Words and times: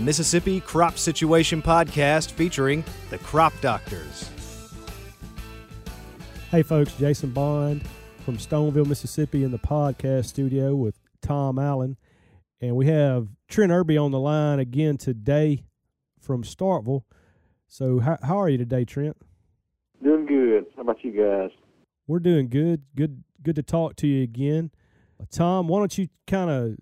the 0.00 0.06
Mississippi 0.06 0.60
Crop 0.60 0.96
Situation 0.96 1.60
Podcast 1.60 2.30
featuring 2.30 2.82
the 3.10 3.18
Crop 3.18 3.52
Doctors. 3.60 4.30
Hey, 6.50 6.62
folks, 6.62 6.94
Jason 6.94 7.28
Bond 7.32 7.82
from 8.24 8.38
Stoneville, 8.38 8.86
Mississippi, 8.86 9.44
in 9.44 9.50
the 9.50 9.58
podcast 9.58 10.24
studio 10.24 10.74
with 10.74 10.98
Tom 11.20 11.58
Allen. 11.58 11.98
And 12.62 12.76
we 12.76 12.86
have 12.86 13.28
Trent 13.46 13.70
Irby 13.70 13.98
on 13.98 14.10
the 14.10 14.18
line 14.18 14.58
again 14.58 14.96
today 14.96 15.64
from 16.18 16.44
Starkville. 16.44 17.02
So, 17.68 17.98
how, 17.98 18.16
how 18.22 18.40
are 18.40 18.48
you 18.48 18.56
today, 18.56 18.86
Trent? 18.86 19.18
Doing 20.02 20.24
good. 20.24 20.64
How 20.76 20.82
about 20.82 21.04
you 21.04 21.12
guys? 21.12 21.50
We're 22.06 22.20
doing 22.20 22.48
good. 22.48 22.84
Good, 22.96 23.22
good 23.42 23.56
to 23.56 23.62
talk 23.62 23.96
to 23.96 24.06
you 24.06 24.22
again. 24.22 24.70
Tom, 25.30 25.68
why 25.68 25.80
don't 25.80 25.98
you 25.98 26.08
kind 26.26 26.48
of 26.48 26.78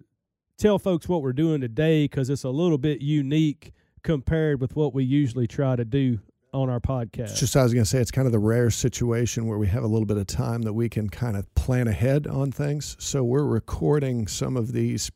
tell 0.59 0.79
folks 0.79 1.09
what 1.09 1.23
we're 1.23 1.33
doing 1.33 1.61
today 1.61 2.05
because 2.05 2.29
it's 2.29 2.43
a 2.43 2.51
little 2.51 2.79
bit 2.79 3.01
unique 3.01 3.73
compared 4.03 4.61
with 4.61 4.75
what 4.75 4.93
we 4.93 5.05
usually 5.05 5.47
try 5.47 5.77
to 5.77 5.85
do 5.85 6.19
on 6.53 6.69
our 6.69 6.81
podcast. 6.81 7.39
Just 7.39 7.57
I 7.57 7.63
was 7.63 7.73
going 7.73 7.85
to 7.85 7.89
say 7.89 8.01
it's 8.01 8.11
kind 8.11 8.27
of 8.27 8.33
the 8.33 8.41
rare 8.41 8.69
situation 8.69 9.47
where 9.47 9.59
we 9.59 9.69
have 9.69 9.85
a 9.85 9.87
little 9.87 10.07
bit 10.07 10.17
of 10.17 10.27
time 10.27 10.63
that 10.63 10.73
we 10.73 10.89
can 10.89 11.09
kind 11.09 11.37
of 11.37 11.53
plan 11.55 11.87
ahead 11.87 12.27
on 12.27 12.51
things. 12.51 12.97
So 12.99 13.23
we're 13.23 13.45
recording 13.45 14.27
some 14.27 14.57
of 14.57 14.73
these 14.73 15.13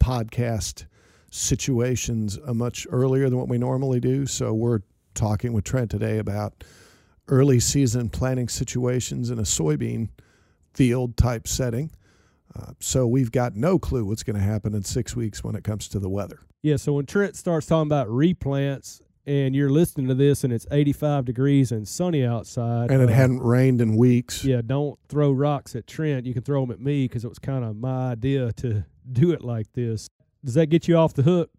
podcast 0.00 0.86
situations 1.30 2.38
a 2.46 2.54
much 2.54 2.86
earlier 2.90 3.28
than 3.28 3.38
what 3.38 3.48
we 3.48 3.58
normally 3.58 4.00
do. 4.00 4.24
So 4.24 4.54
we're 4.54 4.80
talking 5.12 5.52
with 5.52 5.64
Trent 5.64 5.90
today 5.90 6.18
about 6.18 6.64
early 7.28 7.60
season 7.60 8.08
planting 8.08 8.48
situations 8.48 9.28
in 9.28 9.38
a 9.38 9.42
soybean 9.42 10.08
field 10.72 11.18
type 11.18 11.46
setting. 11.46 11.90
Uh, 12.56 12.72
so 12.80 13.06
we've 13.06 13.32
got 13.32 13.54
no 13.54 13.78
clue 13.78 14.04
what's 14.04 14.22
going 14.22 14.36
to 14.36 14.42
happen 14.42 14.74
in 14.74 14.82
six 14.82 15.14
weeks 15.14 15.44
when 15.44 15.54
it 15.54 15.64
comes 15.64 15.88
to 15.88 15.98
the 15.98 16.08
weather. 16.08 16.40
Yeah. 16.62 16.76
So 16.76 16.94
when 16.94 17.06
Trent 17.06 17.36
starts 17.36 17.66
talking 17.66 17.88
about 17.88 18.08
replants, 18.08 19.00
and 19.26 19.56
you're 19.56 19.70
listening 19.70 20.06
to 20.06 20.14
this, 20.14 20.44
and 20.44 20.52
it's 20.52 20.66
85 20.70 21.24
degrees 21.24 21.72
and 21.72 21.86
sunny 21.86 22.24
outside, 22.24 22.90
and 22.90 23.02
it 23.02 23.10
uh, 23.10 23.12
hadn't 23.12 23.40
rained 23.40 23.80
in 23.80 23.96
weeks. 23.96 24.44
Yeah. 24.44 24.60
Don't 24.64 24.98
throw 25.08 25.32
rocks 25.32 25.74
at 25.74 25.86
Trent. 25.86 26.26
You 26.26 26.32
can 26.32 26.42
throw 26.42 26.60
them 26.60 26.70
at 26.70 26.80
me 26.80 27.04
because 27.04 27.24
it 27.24 27.28
was 27.28 27.38
kind 27.38 27.64
of 27.64 27.76
my 27.76 28.12
idea 28.12 28.52
to 28.52 28.84
do 29.10 29.32
it 29.32 29.42
like 29.42 29.72
this. 29.72 30.08
Does 30.44 30.54
that 30.54 30.66
get 30.66 30.86
you 30.86 30.96
off 30.96 31.14
the 31.14 31.22
hook? 31.22 31.50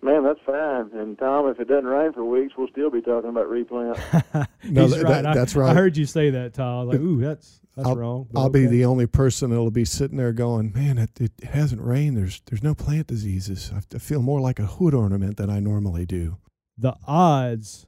Man, 0.00 0.22
that's 0.22 0.38
fine. 0.46 0.90
And 0.94 1.18
Tom, 1.18 1.48
if 1.48 1.58
it 1.58 1.66
doesn't 1.68 1.86
rain 1.86 2.12
for 2.12 2.24
weeks, 2.24 2.54
we'll 2.56 2.68
still 2.68 2.90
be 2.90 3.00
talking 3.02 3.30
about 3.30 3.48
replant. 3.48 3.98
No, 4.64 4.82
He's 4.82 4.94
that- 4.96 5.02
right. 5.04 5.22
that- 5.22 5.34
that's 5.34 5.56
I, 5.56 5.60
right. 5.60 5.70
I 5.70 5.74
heard 5.74 5.96
you 5.96 6.04
say 6.06 6.30
that, 6.30 6.54
Tom. 6.54 6.66
I 6.80 6.84
was 6.84 6.92
like, 6.94 7.00
ooh, 7.00 7.20
that's 7.20 7.60
that's 7.76 7.88
I'll, 7.88 7.96
wrong. 7.96 8.28
I'll 8.34 8.50
be 8.50 8.66
the 8.66 8.84
only 8.84 9.06
person 9.06 9.50
that'll 9.50 9.70
be 9.70 9.84
sitting 9.84 10.16
there 10.18 10.32
going, 10.32 10.72
"Man, 10.72 10.98
it, 10.98 11.10
it 11.20 11.32
hasn't 11.44 11.80
rained. 11.80 12.16
There's 12.16 12.42
there's 12.46 12.62
no 12.62 12.74
plant 12.74 13.06
diseases. 13.06 13.72
I 13.74 13.80
I 13.94 13.98
feel 13.98 14.20
more 14.20 14.40
like 14.40 14.58
a 14.58 14.66
hood 14.66 14.94
ornament 14.94 15.36
than 15.36 15.48
I 15.50 15.60
normally 15.60 16.04
do." 16.06 16.38
the 16.80 16.94
odds 17.08 17.86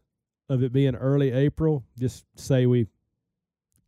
of 0.49 0.63
it 0.65 0.73
being 0.73 0.97
early 0.97 1.31
April, 1.31 1.85
just 1.99 2.25
say 2.35 2.67
we 2.67 2.87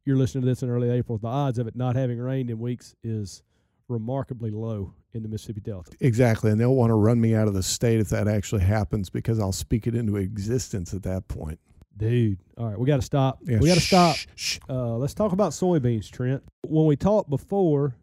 you're 0.05 0.17
listening 0.17 0.43
to 0.43 0.47
this 0.47 0.63
in 0.63 0.71
early 0.71 0.91
April, 0.91 1.19
the 1.19 1.27
odds 1.29 1.59
of 1.59 1.67
it 1.67 1.75
not 1.77 1.97
having 1.97 2.19
rained 2.21 2.51
in 2.51 2.59
weeks 2.61 2.95
is 3.03 3.43
remarkably 3.89 4.51
low 4.51 4.95
in 5.15 5.23
the 5.23 5.29
Mississippi 5.29 5.61
Delta. 5.61 5.93
Exactly, 6.01 6.51
and 6.51 6.61
they'll 6.61 6.75
want 6.75 6.91
to 6.91 6.95
run 6.95 7.21
me 7.21 7.35
out 7.35 7.49
of 7.49 7.55
the 7.55 7.63
state 7.63 8.01
if 8.01 8.09
that 8.11 8.29
actually 8.29 8.63
happens 8.63 9.11
because 9.11 9.39
I'll 9.39 9.53
speak 9.53 9.87
it 9.87 9.95
into 9.95 10.17
existence 10.17 10.95
at 10.95 11.03
that 11.03 11.29
point. 11.29 11.59
Dude, 11.97 12.39
all 12.57 12.69
right, 12.69 12.79
we 12.79 12.87
got 12.87 12.97
to 12.97 13.03
stop. 13.03 13.41
Yeah, 13.45 13.59
we 13.59 13.69
got 13.69 13.75
to 13.75 13.81
stop. 13.81 14.17
shh. 14.35 14.59
Uh, 14.69 14.97
let's 14.97 15.15
talk 15.15 15.33
about 15.33 15.53
soybeans, 15.53 16.11
Trent. 16.11 16.43
When 16.67 16.87
we 16.87 16.97
talked 16.97 17.29
before, 17.29 17.95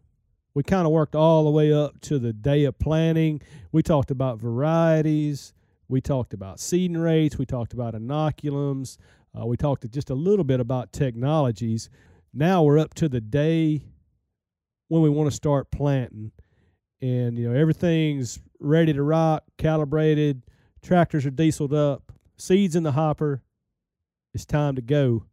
we 0.54 0.62
kind 0.62 0.86
of 0.86 0.92
worked 0.92 1.16
all 1.16 1.44
the 1.44 1.50
way 1.50 1.72
up 1.72 2.00
to 2.02 2.18
the 2.18 2.32
day 2.32 2.64
of 2.64 2.78
planting. 2.78 3.40
We 3.72 3.82
talked 3.82 4.10
about 4.10 4.38
varieties. 4.38 5.52
We 5.88 6.00
talked 6.00 6.34
about 6.34 6.60
seeding 6.60 6.98
rates. 6.98 7.36
We 7.36 7.46
talked 7.46 7.72
about 7.72 7.94
inoculums. 7.94 8.96
Uh, 9.38 9.46
we 9.46 9.56
talked 9.56 9.90
just 9.90 10.10
a 10.10 10.14
little 10.14 10.44
bit 10.44 10.60
about 10.60 10.92
technologies. 10.92 11.90
Now 12.32 12.62
we're 12.62 12.78
up 12.78 12.94
to 12.94 13.08
the 13.08 13.20
day 13.20 13.82
when 14.88 15.02
we 15.02 15.08
want 15.08 15.30
to 15.30 15.34
start 15.34 15.70
planting, 15.70 16.32
and 17.02 17.38
you 17.38 17.48
know 17.48 17.58
everything's 17.58 18.38
ready 18.58 18.92
to 18.92 19.02
rock, 19.02 19.44
calibrated. 19.58 20.42
Tractors 20.82 21.26
are 21.26 21.30
dieseled 21.30 21.74
up, 21.74 22.12
seeds 22.36 22.76
in 22.76 22.82
the 22.82 22.92
hopper. 22.92 23.42
It's 24.32 24.44
time 24.44 24.76
to 24.76 24.82
go. 24.82 25.24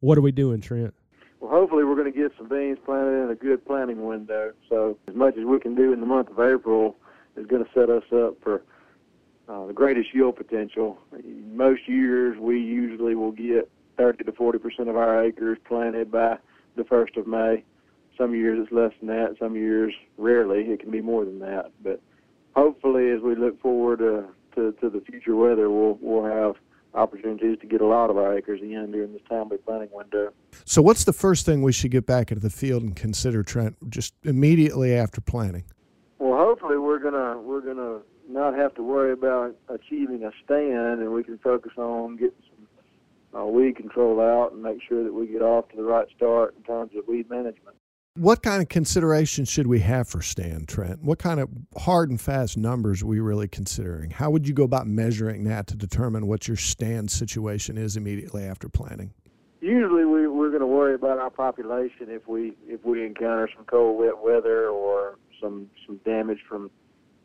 What 0.00 0.18
are 0.18 0.22
we 0.22 0.32
doing, 0.32 0.60
Trent? 0.60 0.94
well, 1.42 1.50
hopefully, 1.50 1.82
we're 1.82 1.96
going 1.96 2.10
to 2.12 2.16
get 2.16 2.32
some 2.38 2.48
beans 2.48 2.78
planted 2.84 3.24
in 3.24 3.30
a 3.30 3.34
good 3.34 3.66
planting 3.66 4.06
window. 4.06 4.52
So, 4.68 4.96
as 5.08 5.14
much 5.14 5.36
as 5.36 5.44
we 5.44 5.58
can 5.58 5.74
do 5.74 5.92
in 5.92 6.00
the 6.00 6.06
month 6.06 6.30
of 6.30 6.38
April 6.38 6.96
is 7.36 7.46
going 7.46 7.64
to 7.64 7.70
set 7.74 7.90
us 7.90 8.04
up 8.12 8.36
for 8.42 8.62
uh, 9.48 9.66
the 9.66 9.72
greatest 9.72 10.14
yield 10.14 10.36
potential. 10.36 10.98
Most 11.52 11.88
years, 11.88 12.38
we 12.38 12.60
usually 12.60 13.16
will 13.16 13.32
get 13.32 13.68
30 13.98 14.24
to 14.24 14.32
40 14.32 14.58
percent 14.58 14.88
of 14.88 14.96
our 14.96 15.24
acres 15.24 15.58
planted 15.66 16.12
by 16.12 16.38
the 16.76 16.84
first 16.84 17.16
of 17.16 17.26
May. 17.26 17.64
Some 18.18 18.34
years 18.34 18.58
it's 18.62 18.72
less 18.72 18.92
than 19.00 19.08
that. 19.08 19.36
Some 19.38 19.56
years, 19.56 19.94
rarely, 20.18 20.60
it 20.62 20.80
can 20.80 20.90
be 20.90 21.00
more 21.00 21.24
than 21.24 21.38
that. 21.40 21.72
But 21.82 22.00
hopefully, 22.54 23.10
as 23.10 23.20
we 23.20 23.34
look 23.34 23.60
forward 23.60 24.00
uh, 24.00 24.28
to 24.54 24.72
to 24.72 24.90
the 24.90 25.00
future 25.00 25.34
weather, 25.34 25.70
we'll 25.70 25.98
we'll 26.00 26.24
have 26.24 26.56
opportunities 26.94 27.58
to 27.60 27.66
get 27.66 27.80
a 27.80 27.86
lot 27.86 28.10
of 28.10 28.16
our 28.16 28.36
acres 28.36 28.60
in 28.60 28.90
during 28.92 29.12
this 29.12 29.22
timely 29.28 29.56
planting 29.58 29.88
window. 29.92 30.32
So, 30.64 30.82
what's 30.82 31.04
the 31.04 31.12
first 31.12 31.46
thing 31.46 31.62
we 31.62 31.72
should 31.72 31.90
get 31.90 32.06
back 32.06 32.30
into 32.30 32.42
the 32.42 32.50
field 32.50 32.82
and 32.82 32.94
consider, 32.94 33.42
Trent, 33.42 33.76
just 33.90 34.14
immediately 34.24 34.94
after 34.94 35.20
planting? 35.20 35.64
Well, 36.18 36.36
hopefully 36.36 36.78
we're 36.78 36.98
gonna 36.98 37.40
we're 37.40 37.60
gonna 37.60 38.00
not 38.28 38.54
have 38.54 38.74
to 38.74 38.82
worry 38.82 39.12
about 39.12 39.56
achieving 39.68 40.24
a 40.24 40.32
stand, 40.44 41.00
and 41.00 41.12
we 41.12 41.24
can 41.24 41.38
focus 41.38 41.72
on 41.76 42.16
getting 42.16 42.34
some 43.32 43.40
uh, 43.40 43.46
weed 43.46 43.76
control 43.76 44.20
out 44.20 44.52
and 44.52 44.62
make 44.62 44.78
sure 44.86 45.02
that 45.02 45.12
we 45.12 45.26
get 45.26 45.42
off 45.42 45.68
to 45.70 45.76
the 45.76 45.82
right 45.82 46.06
start 46.14 46.54
in 46.56 46.62
terms 46.62 46.92
of 46.96 47.06
weed 47.08 47.28
management. 47.30 47.76
What 48.14 48.42
kind 48.42 48.60
of 48.60 48.68
considerations 48.68 49.48
should 49.48 49.66
we 49.66 49.80
have 49.80 50.06
for 50.06 50.20
stand, 50.20 50.68
Trent? 50.68 51.02
What 51.02 51.18
kind 51.18 51.40
of 51.40 51.48
hard 51.78 52.10
and 52.10 52.20
fast 52.20 52.58
numbers 52.58 53.02
are 53.02 53.06
we 53.06 53.20
really 53.20 53.48
considering? 53.48 54.10
How 54.10 54.28
would 54.28 54.46
you 54.46 54.52
go 54.52 54.64
about 54.64 54.86
measuring 54.86 55.44
that 55.44 55.66
to 55.68 55.76
determine 55.76 56.26
what 56.26 56.46
your 56.46 56.58
stand 56.58 57.10
situation 57.10 57.78
is 57.78 57.96
immediately 57.96 58.44
after 58.44 58.68
planting? 58.68 59.14
Usually, 59.62 60.04
we, 60.04 60.28
we're 60.28 60.50
going 60.50 60.60
to 60.60 60.66
worry 60.66 60.94
about 60.94 61.20
our 61.20 61.30
population 61.30 62.08
if 62.10 62.28
we 62.28 62.52
if 62.68 62.84
we 62.84 63.02
encounter 63.02 63.48
some 63.56 63.64
cold, 63.64 63.98
wet 63.98 64.22
weather 64.22 64.68
or 64.68 65.16
some 65.40 65.70
some 65.86 65.96
damage 66.04 66.40
from 66.46 66.70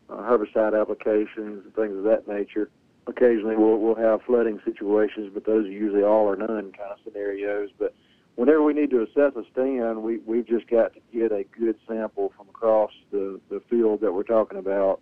uh, 0.10 0.14
herbicide 0.22 0.80
applications 0.80 1.66
and 1.66 1.76
things 1.76 1.98
of 1.98 2.04
that 2.04 2.30
nature. 2.30 2.70
Occasionally, 3.08 3.58
we'll 3.58 3.78
we'll 3.80 3.96
have 3.96 4.22
flooding 4.22 4.62
situations, 4.64 5.32
but 5.34 5.46
those 5.46 5.66
are 5.66 5.70
usually 5.70 6.04
all 6.04 6.28
or 6.28 6.38
none 6.38 6.72
kind 6.72 6.92
of 6.92 6.98
scenarios. 7.04 7.72
But 7.78 7.94
whenever 8.38 8.64
we 8.64 8.74
need 8.74 8.92
to 8.92 9.02
assess 9.02 9.36
a 9.36 9.44
stand, 9.52 10.02
we 10.02 10.20
we've 10.20 10.48
just 10.48 10.70
got 10.70 10.94
to 10.94 11.00
get 11.12 11.32
a 11.34 11.44
good 11.60 11.76
sample 11.86 12.32
from 12.38 12.48
across 12.48 12.92
the 13.12 13.42
the 13.50 13.62
field 13.70 14.00
that 14.02 14.14
we're 14.14 14.24
talking 14.24 14.58
about, 14.58 15.02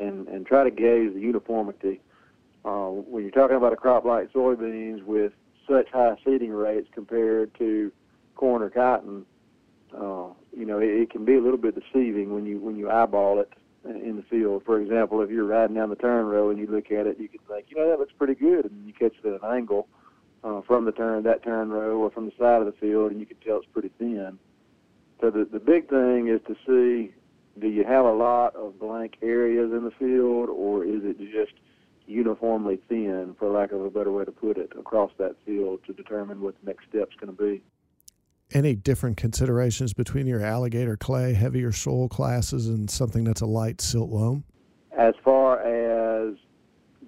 and 0.00 0.26
and 0.26 0.44
try 0.44 0.64
to 0.64 0.70
gauge 0.70 1.14
the 1.14 1.20
uniformity. 1.20 2.00
Uh, 2.64 2.88
when 2.88 3.22
you're 3.22 3.30
talking 3.30 3.56
about 3.56 3.72
a 3.72 3.76
crop 3.76 4.04
like 4.04 4.32
soybeans 4.32 5.02
with 5.04 5.32
such 5.68 5.88
high 5.90 6.16
seeding 6.24 6.50
rates 6.50 6.88
compared 6.92 7.54
to 7.56 7.90
corn 8.34 8.60
or 8.60 8.68
cotton, 8.68 9.24
uh, 9.94 10.26
you 10.54 10.66
know, 10.66 10.78
it, 10.78 10.88
it 10.88 11.10
can 11.10 11.24
be 11.24 11.36
a 11.36 11.40
little 11.40 11.58
bit 11.58 11.74
deceiving 11.74 12.34
when 12.34 12.44
you 12.44 12.58
when 12.58 12.76
you 12.76 12.90
eyeball 12.90 13.40
it 13.40 13.52
in 13.84 14.16
the 14.16 14.22
field. 14.28 14.62
For 14.64 14.80
example, 14.80 15.22
if 15.22 15.30
you're 15.30 15.46
riding 15.46 15.76
down 15.76 15.88
the 15.90 15.96
turn 15.96 16.26
row 16.26 16.50
and 16.50 16.58
you 16.58 16.66
look 16.66 16.90
at 16.90 17.06
it, 17.06 17.18
you 17.18 17.28
can 17.28 17.40
think, 17.48 17.66
you 17.68 17.76
know, 17.76 17.88
that 17.88 17.98
looks 17.98 18.12
pretty 18.12 18.34
good, 18.34 18.66
and 18.66 18.86
you 18.86 18.92
catch 18.92 19.14
it 19.22 19.26
at 19.26 19.42
an 19.42 19.56
angle 19.56 19.88
uh, 19.96 19.99
Uh, 20.42 20.62
from 20.62 20.86
the 20.86 20.92
turn 20.92 21.22
that 21.22 21.42
turn 21.42 21.68
row 21.68 21.98
or 21.98 22.10
from 22.10 22.24
the 22.24 22.32
side 22.38 22.60
of 22.60 22.66
the 22.66 22.72
field, 22.72 23.10
and 23.10 23.20
you 23.20 23.26
can 23.26 23.36
tell 23.44 23.58
it's 23.58 23.66
pretty 23.72 23.90
thin. 23.98 24.38
So 25.20 25.30
the 25.30 25.44
the 25.44 25.60
big 25.60 25.88
thing 25.90 26.28
is 26.28 26.40
to 26.46 26.56
see 26.66 27.12
do 27.60 27.68
you 27.68 27.84
have 27.84 28.04
a 28.04 28.12
lot 28.12 28.56
of 28.56 28.78
blank 28.78 29.16
areas 29.22 29.70
in 29.72 29.84
the 29.84 29.90
field, 29.90 30.48
or 30.48 30.84
is 30.84 31.02
it 31.04 31.18
just 31.18 31.52
uniformly 32.10 32.80
thin, 32.88 33.34
for 33.38 33.48
lack 33.48 33.72
of 33.72 33.80
a 33.84 33.90
better 33.90 34.10
way 34.10 34.24
to 34.24 34.32
put 34.32 34.58
it, 34.58 34.72
across 34.78 35.12
that 35.18 35.36
field 35.46 35.80
to 35.86 35.92
determine 35.92 36.40
what 36.40 36.54
the 36.60 36.66
next 36.66 36.86
step's 36.88 37.14
going 37.16 37.34
to 37.34 37.42
be. 37.42 37.62
Any 38.52 38.74
different 38.74 39.16
considerations 39.16 39.94
between 39.94 40.26
your 40.26 40.42
alligator 40.42 40.96
clay, 40.96 41.34
heavier 41.34 41.70
soil 41.70 42.08
classes, 42.08 42.68
and 42.68 42.90
something 42.90 43.22
that's 43.22 43.40
a 43.40 43.46
light 43.46 43.80
silt 43.80 44.10
loam? 44.10 44.44
As 44.98 45.14
far 45.24 45.60
as 45.60 46.34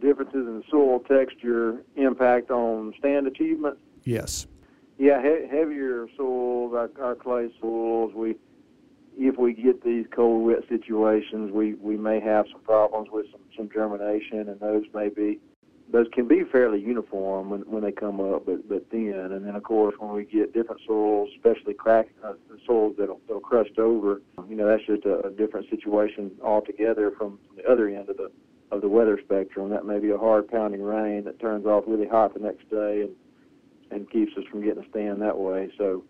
differences 0.03 0.47
in 0.47 0.63
soil 0.71 0.99
texture 1.01 1.83
impact 1.97 2.51
on 2.51 2.93
stand 2.99 3.27
achievement, 3.27 3.79
Yes. 4.05 4.47
yeah, 4.99 5.23
he- 5.23 5.47
heavier 5.49 6.09
soils, 6.17 6.75
our, 6.75 6.91
our 7.03 7.15
clay 7.15 7.49
soils, 7.61 8.13
we 8.15 8.35
if 9.19 9.37
we 9.37 9.53
get 9.53 9.85
these 9.85 10.07
cold, 10.11 10.47
wet 10.47 10.61
situations, 10.71 11.53
we, 11.53 11.75
we 11.75 11.99
may 11.99 12.19
have 12.19 12.47
some 12.51 12.63
problems 12.63 13.09
with 13.13 13.27
some, 13.31 13.43
some 13.55 13.69
germination, 13.73 14.49
and 14.49 14.59
those 14.59 14.85
may 14.95 15.09
be 15.09 15.39
those 15.93 16.07
can 16.15 16.27
be 16.27 16.43
fairly 16.51 16.81
uniform 16.81 17.51
when, 17.51 17.61
when 17.63 17.83
they 17.83 17.93
come 17.93 18.19
up, 18.21 18.47
but 18.47 18.67
but 18.69 18.89
thin. 18.91 19.13
And 19.15 19.45
then 19.47 19.55
of 19.55 19.63
course 19.63 19.95
when 19.99 20.13
we 20.13 20.25
get 20.25 20.55
different 20.55 20.81
soils, 20.87 21.29
especially 21.37 21.75
crack 21.75 22.09
uh, 22.25 22.33
soils 22.67 22.95
that'll, 22.99 23.21
that'll 23.27 23.41
crust 23.43 23.79
over, 23.79 24.23
you 24.49 24.57
know 24.57 24.67
that's 24.67 24.87
just 24.87 25.05
a, 25.05 25.27
a 25.27 25.31
different 25.31 25.69
situation 25.69 26.31
altogether 26.43 27.13
from 27.19 27.39
the 27.57 27.65
other 27.71 27.89
end 27.89 28.09
of 28.09 28.17
the 28.17 28.31
of 28.73 28.81
the 28.81 28.89
weather 28.89 29.21
spectrum. 29.23 29.69
That 29.71 29.85
may 29.85 30.01
be 30.01 30.11
a 30.11 30.19
hard 30.19 30.49
pounding 30.49 30.83
rain 30.83 31.25
that 31.25 31.39
turns 31.39 31.67
off 31.67 31.85
really 31.87 32.09
hot 32.09 32.35
the 32.35 32.41
next 32.41 32.69
day 32.71 33.03
and 33.03 33.11
and 33.91 34.11
keeps 34.11 34.33
us 34.39 34.45
from 34.51 34.65
getting 34.65 34.83
a 34.83 34.89
stand 34.89 35.21
that 35.21 35.37
way. 35.37 35.71
So 35.77 36.03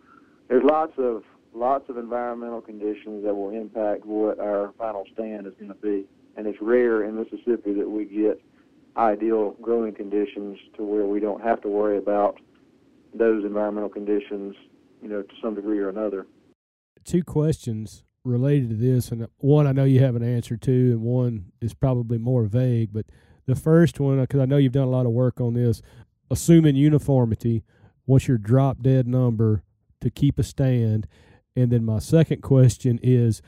there's 0.48 0.62
lots 0.62 0.92
of 0.98 1.24
lots 1.52 1.90
of 1.90 1.98
environmental 1.98 2.60
conditions 2.60 3.24
that 3.24 3.34
will 3.34 3.50
impact 3.50 4.06
what 4.06 4.38
our 4.38 4.72
final 4.78 5.04
stand 5.12 5.46
is 5.46 5.52
going 5.54 5.68
to 5.68 5.74
be. 5.74 6.06
And 6.36 6.46
it's 6.46 6.58
rare 6.62 7.02
in 7.02 7.16
Mississippi 7.16 7.74
that 7.74 7.90
we 7.90 8.04
get 8.04 8.40
ideal 8.96 9.56
growing 9.60 9.92
conditions 9.92 10.58
to 10.76 10.84
where 10.84 11.04
we 11.04 11.18
don't 11.18 11.42
have 11.42 11.60
to 11.62 11.68
worry 11.68 11.98
about 11.98 12.38
those 13.12 13.44
environmental 13.44 13.90
conditions, 13.90 14.54
you 15.02 15.08
know, 15.08 15.22
to 15.22 15.34
some 15.42 15.54
degree 15.54 15.78
or 15.78 15.88
another. 15.88 16.26
Two 17.04 17.24
questions 17.24 18.04
related 18.24 18.70
to 18.70 18.76
this, 18.76 19.10
and 19.10 19.26
one 19.38 19.66
I 19.66 19.72
know 19.72 19.84
you 19.84 20.00
have 20.00 20.16
an 20.16 20.22
answer 20.22 20.56
to, 20.56 20.72
and 20.72 21.02
one 21.02 21.52
is 21.60 21.74
probably 21.74 22.18
more 22.18 22.44
vague. 22.44 22.92
But 22.92 23.06
the 23.46 23.56
first 23.56 23.98
one, 23.98 24.20
because 24.20 24.40
I 24.40 24.44
know 24.46 24.56
you've 24.56 24.72
done 24.72 24.86
a 24.86 24.90
lot 24.90 25.06
of 25.06 25.12
work 25.12 25.40
on 25.40 25.54
this, 25.54 25.82
assuming 26.30 26.76
uniformity, 26.76 27.64
what's 28.04 28.28
your 28.28 28.38
drop 28.38 28.82
dead 28.82 29.06
number 29.06 29.62
to 30.00 30.10
keep 30.10 30.38
a 30.38 30.42
stand? 30.42 31.06
And 31.56 31.70
then 31.70 31.84
my 31.84 31.98
second 31.98 32.42
question 32.42 32.98
is, 33.02 33.42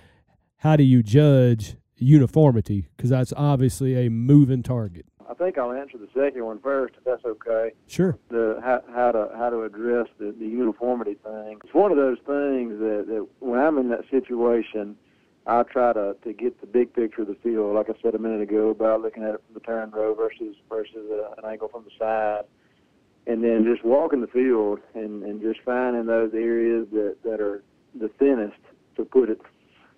how 0.58 0.76
do 0.76 0.82
you 0.82 1.02
judge 1.02 1.76
uniformity? 1.96 2.88
Because 2.96 3.10
that's 3.10 3.32
obviously 3.36 4.06
a 4.06 4.10
moving 4.10 4.62
target. 4.62 5.06
I 5.28 5.34
think 5.34 5.58
I'll 5.58 5.72
answer 5.72 5.98
the 5.98 6.08
second 6.14 6.44
one 6.44 6.58
first, 6.60 6.94
if 6.96 7.04
that's 7.04 7.24
okay. 7.24 7.72
Sure. 7.86 8.18
The 8.28 8.60
how, 8.62 8.82
how 8.94 9.12
to 9.12 9.30
how 9.36 9.50
to 9.50 9.62
address 9.62 10.06
the, 10.18 10.34
the 10.38 10.46
uniformity 10.46 11.14
thing. 11.14 11.60
It's 11.64 11.74
one 11.74 11.90
of 11.90 11.96
those 11.96 12.18
things 12.26 12.78
that, 12.78 13.04
that 13.08 13.26
when 13.40 13.60
I'm 13.60 13.78
in 13.78 13.88
that 13.88 14.04
situation, 14.10 14.96
I 15.46 15.62
try 15.62 15.92
to 15.92 16.16
to 16.24 16.32
get 16.32 16.60
the 16.60 16.66
big 16.66 16.92
picture 16.92 17.22
of 17.22 17.28
the 17.28 17.36
field. 17.42 17.74
Like 17.74 17.90
I 17.90 17.94
said 18.02 18.14
a 18.14 18.18
minute 18.18 18.42
ago 18.42 18.70
about 18.70 19.02
looking 19.02 19.22
at 19.22 19.34
it 19.34 19.42
from 19.46 19.54
the 19.54 19.60
turn 19.60 19.90
row 19.90 20.14
versus 20.14 20.56
versus 20.68 21.10
uh, 21.10 21.34
an 21.38 21.50
angle 21.50 21.68
from 21.68 21.84
the 21.84 21.90
side, 21.98 22.44
and 23.26 23.42
then 23.42 23.64
just 23.64 23.84
walking 23.84 24.20
the 24.20 24.26
field 24.26 24.80
and 24.94 25.22
and 25.22 25.40
just 25.40 25.60
finding 25.64 26.06
those 26.06 26.32
areas 26.34 26.86
that 26.92 27.16
that 27.24 27.40
are 27.40 27.62
the 27.94 28.08
thinnest, 28.18 28.58
to 28.96 29.04
put 29.04 29.30
it 29.30 29.40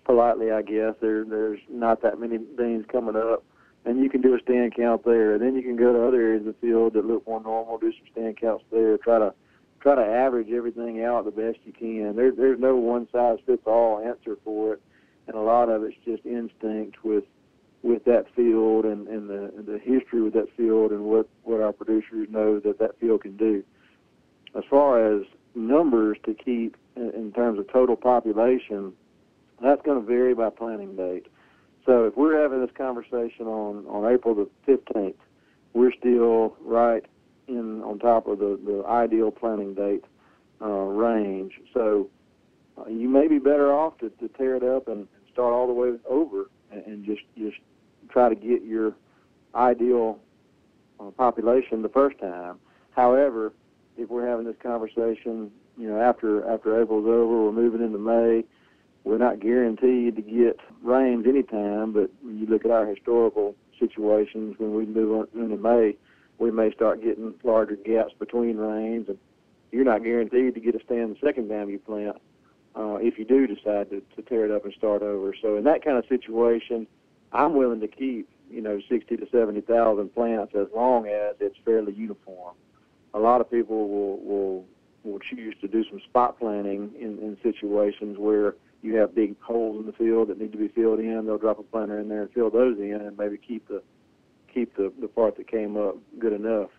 politely, 0.05 0.51
I 0.51 0.63
guess. 0.63 0.95
There 1.01 1.25
there's 1.25 1.61
not 1.69 2.03
that 2.03 2.21
many 2.21 2.39
beans 2.39 2.85
coming 2.91 3.17
up 3.17 3.45
and 3.87 4.03
you 4.03 4.11
can 4.11 4.21
do 4.21 4.35
a 4.35 4.41
stand 4.41 4.75
count 4.75 5.05
there. 5.05 5.35
And 5.35 5.43
then 5.43 5.55
you 5.55 5.63
can 5.63 5.77
go 5.77 5.93
to 5.93 6.07
other 6.07 6.21
areas 6.21 6.47
of 6.47 6.55
the 6.55 6.61
field 6.61 6.95
that 6.95 7.07
look 7.07 7.27
more 7.27 7.41
normal, 7.41 7.79
do 7.79 7.93
some 7.93 8.07
stand 8.13 8.39
counts 8.39 8.65
there, 8.71 8.99
try 8.99 9.19
to 9.19 9.33
try 9.81 9.95
to 9.95 10.05
average 10.05 10.51
everything 10.51 11.05
out 11.05 11.25
the 11.25 11.31
best 11.31 11.59
you 11.65 11.73
can. 11.73 12.17
There, 12.17 12.33
there's 12.33 12.59
no 12.59 12.75
one 12.77 13.07
size 13.13 13.39
fits 13.47 13.63
all 13.67 14.01
answer 14.05 14.37
for 14.43 14.75
it, 14.75 14.83
and 15.29 15.37
a 15.37 15.41
lot 15.41 15.69
of 15.69 15.85
it's 15.85 15.97
just 16.05 16.27
instinct 16.27 17.05
with 17.05 17.25
with 17.83 18.05
that 18.05 18.27
field 18.35 18.85
and, 18.85 19.07
and 19.07 19.31
the 19.31 19.53
and 19.57 19.67
the 19.67 19.79
history 19.79 20.21
with 20.21 20.33
that 20.35 20.49
field 20.57 20.91
and 20.91 21.05
what 21.05 21.29
what 21.45 21.61
our 21.61 21.73
producers 21.73 22.27
know 22.29 22.59
that 22.59 22.81
that 22.81 22.99
field 22.99 23.23
can 23.23 23.37
do. 23.37 23.63
As 24.57 24.65
far 24.69 25.15
as 25.15 25.23
numbers 25.55 26.19
to 26.25 26.35
keep 26.35 26.77
in, 26.97 27.11
in 27.11 27.33
terms 27.33 27.61
of 27.61 27.71
total 27.73 27.95
population, 27.95 28.93
that's 29.63 29.83
going 29.83 30.01
to 30.01 30.07
vary 30.07 30.35
by 30.35 30.51
planting 30.51 30.97
date. 30.97 31.29
So 31.87 32.05
if 32.05 32.17
we're 32.17 32.41
having 32.41 32.61
this 32.61 32.75
conversation 32.77 33.47
on, 33.47 33.87
on 33.87 34.13
April 34.13 34.35
the 34.35 34.49
15th, 34.67 35.15
we're 35.73 35.93
still 35.93 36.57
right 36.61 37.05
in 37.49 37.83
on 37.83 37.99
top 37.99 38.27
of 38.27 38.41
the, 38.41 38.59
the 38.65 38.85
ideal 38.89 39.31
planting 39.31 39.75
date 39.75 40.05
uh, 40.61 40.67
range. 40.67 41.61
So 41.73 42.11
uh, 42.77 42.89
you 42.89 43.09
may 43.09 43.29
be 43.29 43.39
better 43.39 43.73
off 43.73 43.99
to, 43.99 44.11
to 44.11 44.29
tear 44.37 44.57
it 44.57 44.65
up 44.65 44.89
and, 44.89 45.07
start 45.37 45.53
all 45.53 45.67
the 45.67 45.73
way 45.75 45.91
over 46.09 46.49
and, 46.73 46.83
and 46.87 47.05
just 47.05 47.21
just 47.37 47.59
try 48.09 48.27
to 48.27 48.35
get 48.35 48.65
your 48.65 48.95
ideal 49.55 50.19
uh, 50.99 51.11
population 51.11 51.83
the 51.83 51.91
first 51.91 52.19
time. 52.19 52.59
However, 52.93 53.53
if 53.99 54.09
we're 54.09 54.27
having 54.27 54.47
this 54.47 54.57
conversation, 54.63 55.51
you 55.77 55.91
know, 55.91 56.01
after 56.01 56.49
after 56.49 56.81
April's 56.81 57.05
over, 57.05 57.45
we're 57.45 57.53
moving 57.53 57.83
into 57.83 57.99
May 57.99 58.45
we're 59.07 59.19
not 59.19 59.39
guaranteed 59.39 60.17
to 60.17 60.23
get 60.23 60.59
rains 60.83 61.29
anytime, 61.29 61.93
but 61.93 62.11
when 62.23 62.41
you 62.41 62.47
look 62.47 62.65
at 62.65 62.73
our 62.73 62.85
historical 62.87 63.55
situations, 63.79 64.57
when 64.59 64.75
we 64.75 64.85
move 64.85 65.21
on 65.21 65.29
into 65.41 65.57
May, 65.57 65.97
we 66.39 66.51
may 66.51 66.73
start 66.73 67.05
getting 67.05 67.33
larger 67.45 67.77
gaps 67.77 68.13
between 68.19 68.57
rains, 68.57 69.09
and 69.09 69.17
you're 69.71 69.85
not 69.85 70.03
guaranteed 70.03 70.55
to 70.55 70.61
get 70.61 70.75
a 70.75 70.83
stand 70.85 71.15
the 71.15 71.25
second 71.25 71.49
time 71.49 71.71
you 71.71 71.79
plant 71.79 72.17
uh, 72.75 72.97
if 72.97 73.17
you 73.17 73.25
do 73.25 73.47
decide 73.47 73.89
to, 73.91 74.03
to 74.17 74.23
tear 74.23 74.45
it 74.45 74.51
up 74.51 74.65
and 74.65 74.75
start 74.75 75.03
over. 75.03 75.33
So 75.41 75.57
in 75.57 75.63
that 75.65 75.85
kind 75.85 75.97
of 75.97 76.05
situation, 76.09 76.89
I'm 77.33 77.55
willing 77.55 77.81
to 77.83 77.89
keep 77.89 78.29
you 78.51 78.61
know 78.61 78.81
60 78.89 79.17
to 79.19 79.29
70 79.31 79.61
thousand 79.61 80.15
plants 80.15 80.53
as 80.57 80.67
long 80.75 81.07
as 81.07 81.37
it's 81.39 81.57
fairly 81.65 81.93
uniform. 81.93 82.57
A 83.15 83.21
lot 83.21 83.41
of 83.41 83.49
people 83.49 83.89
will 83.89 84.19
will 84.19 84.65
will 85.05 85.21
choose 85.21 85.55
to 85.61 85.69
do 85.69 85.85
some 85.89 86.01
spot 86.01 86.41
planting 86.41 86.91
in, 86.99 87.19
in 87.21 87.39
situations 87.41 88.19
where 88.19 88.57
you 88.87 88.97
have 88.97 89.15
big 89.15 89.39
holes 89.41 89.81
in 89.81 89.87
the 89.87 89.93
field 89.93 90.29
that 90.29 90.39
need 90.39 90.53
to 90.53 90.59
be 90.59 90.69
filled 90.69 91.01
in, 91.01 91.27
they'll 91.27 91.39
drop 91.39 91.59
a 91.59 91.63
planter 91.63 91.99
in 91.99 92.09
there 92.09 92.23
and 92.23 92.33
fill 92.33 92.51
those 92.51 92.79
in, 92.79 92.95
and 92.95 93.19
maybe 93.19 93.37
keep 93.37 93.67
the 93.69 93.83
keep 94.53 94.75
the 94.77 94.93
the 95.01 95.09
part 95.09 95.37
that 95.37 95.51
came 95.51 95.77
up 95.77 95.97
good 96.19 96.33
enough. 96.33 96.71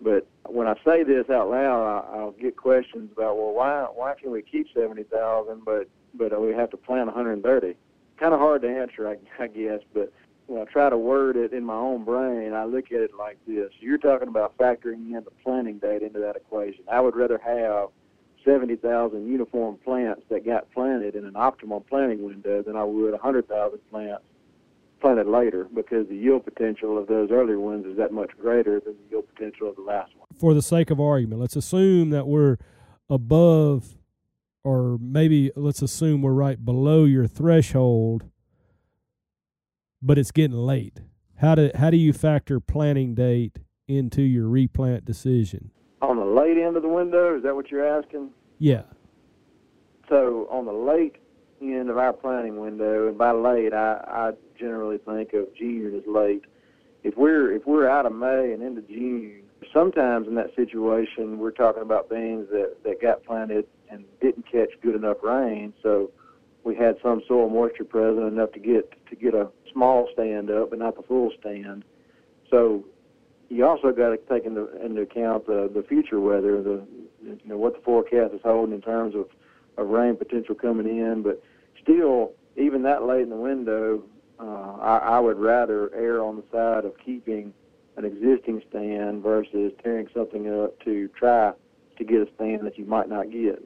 But 0.00 0.26
when 0.46 0.66
I 0.66 0.74
say 0.84 1.04
this 1.04 1.30
out 1.30 1.50
loud, 1.50 1.82
I, 1.82 2.18
I'll 2.18 2.32
get 2.32 2.56
questions 2.56 3.10
about, 3.12 3.36
well, 3.36 3.54
why 3.54 3.86
why 3.94 4.14
can 4.20 4.30
we 4.30 4.42
keep 4.42 4.66
seventy 4.74 5.04
thousand, 5.04 5.64
but 5.64 5.88
but 6.14 6.38
we 6.40 6.52
have 6.52 6.70
to 6.70 6.76
plant 6.76 7.06
130? 7.06 7.74
Kind 8.18 8.34
of 8.34 8.40
hard 8.40 8.62
to 8.62 8.68
answer, 8.68 9.08
I, 9.08 9.16
I 9.42 9.46
guess. 9.46 9.80
But 9.92 10.12
when 10.46 10.60
I 10.60 10.64
try 10.66 10.90
to 10.90 10.98
word 10.98 11.36
it 11.36 11.52
in 11.52 11.64
my 11.64 11.74
own 11.74 12.04
brain, 12.04 12.52
I 12.52 12.64
look 12.64 12.86
at 12.92 13.00
it 13.00 13.14
like 13.14 13.38
this: 13.46 13.70
You're 13.80 13.98
talking 13.98 14.28
about 14.28 14.56
factoring 14.58 15.06
in 15.06 15.22
the 15.24 15.32
planting 15.42 15.78
date 15.78 16.02
into 16.02 16.18
that 16.20 16.36
equation. 16.36 16.84
I 16.90 17.00
would 17.00 17.16
rather 17.16 17.38
have 17.38 17.88
70,000 18.44 19.26
uniform 19.26 19.78
plants 19.84 20.22
that 20.30 20.44
got 20.44 20.70
planted 20.72 21.14
in 21.14 21.24
an 21.24 21.34
optimal 21.34 21.86
planting 21.86 22.24
window 22.24 22.62
than 22.62 22.76
I 22.76 22.84
would 22.84 23.12
100,000 23.12 23.78
plants 23.90 24.24
planted 25.00 25.26
later 25.26 25.68
because 25.74 26.08
the 26.08 26.16
yield 26.16 26.44
potential 26.44 26.96
of 26.98 27.06
those 27.06 27.30
earlier 27.30 27.58
ones 27.58 27.84
is 27.86 27.96
that 27.96 28.12
much 28.12 28.30
greater 28.40 28.80
than 28.80 28.94
the 28.94 29.10
yield 29.10 29.28
potential 29.34 29.68
of 29.68 29.76
the 29.76 29.82
last 29.82 30.12
one. 30.16 30.26
For 30.38 30.54
the 30.54 30.62
sake 30.62 30.90
of 30.90 31.00
argument, 31.00 31.40
let's 31.40 31.56
assume 31.56 32.10
that 32.10 32.26
we're 32.26 32.56
above 33.10 33.96
or 34.62 34.96
maybe 34.98 35.50
let's 35.56 35.82
assume 35.82 36.22
we're 36.22 36.32
right 36.32 36.64
below 36.64 37.04
your 37.04 37.26
threshold 37.26 38.24
but 40.04 40.18
it's 40.18 40.30
getting 40.30 40.56
late. 40.56 41.00
How 41.36 41.54
do 41.54 41.70
how 41.74 41.90
do 41.90 41.96
you 41.96 42.12
factor 42.12 42.60
planting 42.60 43.14
date 43.14 43.58
into 43.88 44.22
your 44.22 44.48
replant 44.48 45.04
decision? 45.04 45.70
Late 46.34 46.58
end 46.58 46.76
of 46.76 46.82
the 46.82 46.88
window, 46.88 47.36
is 47.36 47.44
that 47.44 47.54
what 47.54 47.70
you're 47.70 47.86
asking? 47.86 48.30
Yeah. 48.58 48.82
So 50.08 50.48
on 50.50 50.66
the 50.66 50.72
late 50.72 51.16
end 51.62 51.88
of 51.88 51.96
our 51.96 52.12
planting 52.12 52.56
window, 52.56 53.06
and 53.06 53.16
by 53.16 53.30
late, 53.30 53.72
I, 53.72 54.02
I 54.08 54.32
generally 54.58 54.98
think 54.98 55.32
of 55.32 55.54
June 55.54 55.94
as 55.96 56.02
late. 56.12 56.42
If 57.04 57.16
we're 57.16 57.52
if 57.52 57.64
we're 57.66 57.88
out 57.88 58.04
of 58.04 58.12
May 58.12 58.52
and 58.52 58.64
into 58.64 58.82
June, 58.82 59.42
sometimes 59.72 60.26
in 60.26 60.34
that 60.34 60.52
situation, 60.56 61.38
we're 61.38 61.52
talking 61.52 61.82
about 61.82 62.10
beans 62.10 62.48
that 62.50 62.78
that 62.82 63.00
got 63.00 63.22
planted 63.22 63.66
and 63.88 64.04
didn't 64.20 64.50
catch 64.50 64.70
good 64.82 64.96
enough 64.96 65.18
rain, 65.22 65.72
so 65.84 66.10
we 66.64 66.74
had 66.74 66.96
some 67.00 67.22
soil 67.28 67.48
moisture 67.48 67.84
present 67.84 68.26
enough 68.26 68.50
to 68.52 68.58
get 68.58 68.92
to 69.08 69.14
get 69.14 69.34
a 69.34 69.48
small 69.72 70.08
stand 70.12 70.50
up, 70.50 70.70
but 70.70 70.80
not 70.80 70.96
the 70.96 71.02
full 71.02 71.30
stand. 71.38 71.84
So 72.50 72.84
you 73.48 73.66
also 73.66 73.92
got 73.92 74.10
to 74.10 74.16
take 74.28 74.44
into 74.44 74.68
into 74.84 75.02
account 75.02 75.46
the 75.46 75.70
the 75.72 75.82
future 75.82 76.20
weather, 76.20 76.62
the 76.62 76.82
you 77.22 77.38
know 77.44 77.56
what 77.56 77.74
the 77.74 77.80
forecast 77.82 78.34
is 78.34 78.40
holding 78.42 78.74
in 78.74 78.80
terms 78.80 79.14
of 79.14 79.26
of 79.76 79.88
rain 79.88 80.16
potential 80.16 80.54
coming 80.54 80.86
in. 80.86 81.22
But 81.22 81.42
still, 81.82 82.32
even 82.56 82.82
that 82.82 83.04
late 83.04 83.22
in 83.22 83.30
the 83.30 83.36
window, 83.36 84.04
uh, 84.40 84.76
I, 84.80 84.98
I 84.98 85.20
would 85.20 85.38
rather 85.38 85.94
err 85.94 86.22
on 86.22 86.36
the 86.36 86.44
side 86.52 86.84
of 86.84 86.94
keeping 87.04 87.52
an 87.96 88.04
existing 88.04 88.62
stand 88.68 89.22
versus 89.22 89.72
tearing 89.82 90.08
something 90.14 90.48
up 90.62 90.78
to 90.84 91.08
try 91.08 91.52
to 91.96 92.04
get 92.04 92.16
a 92.16 92.28
stand 92.34 92.66
that 92.66 92.76
you 92.76 92.84
might 92.84 93.08
not 93.08 93.30
get. 93.30 93.62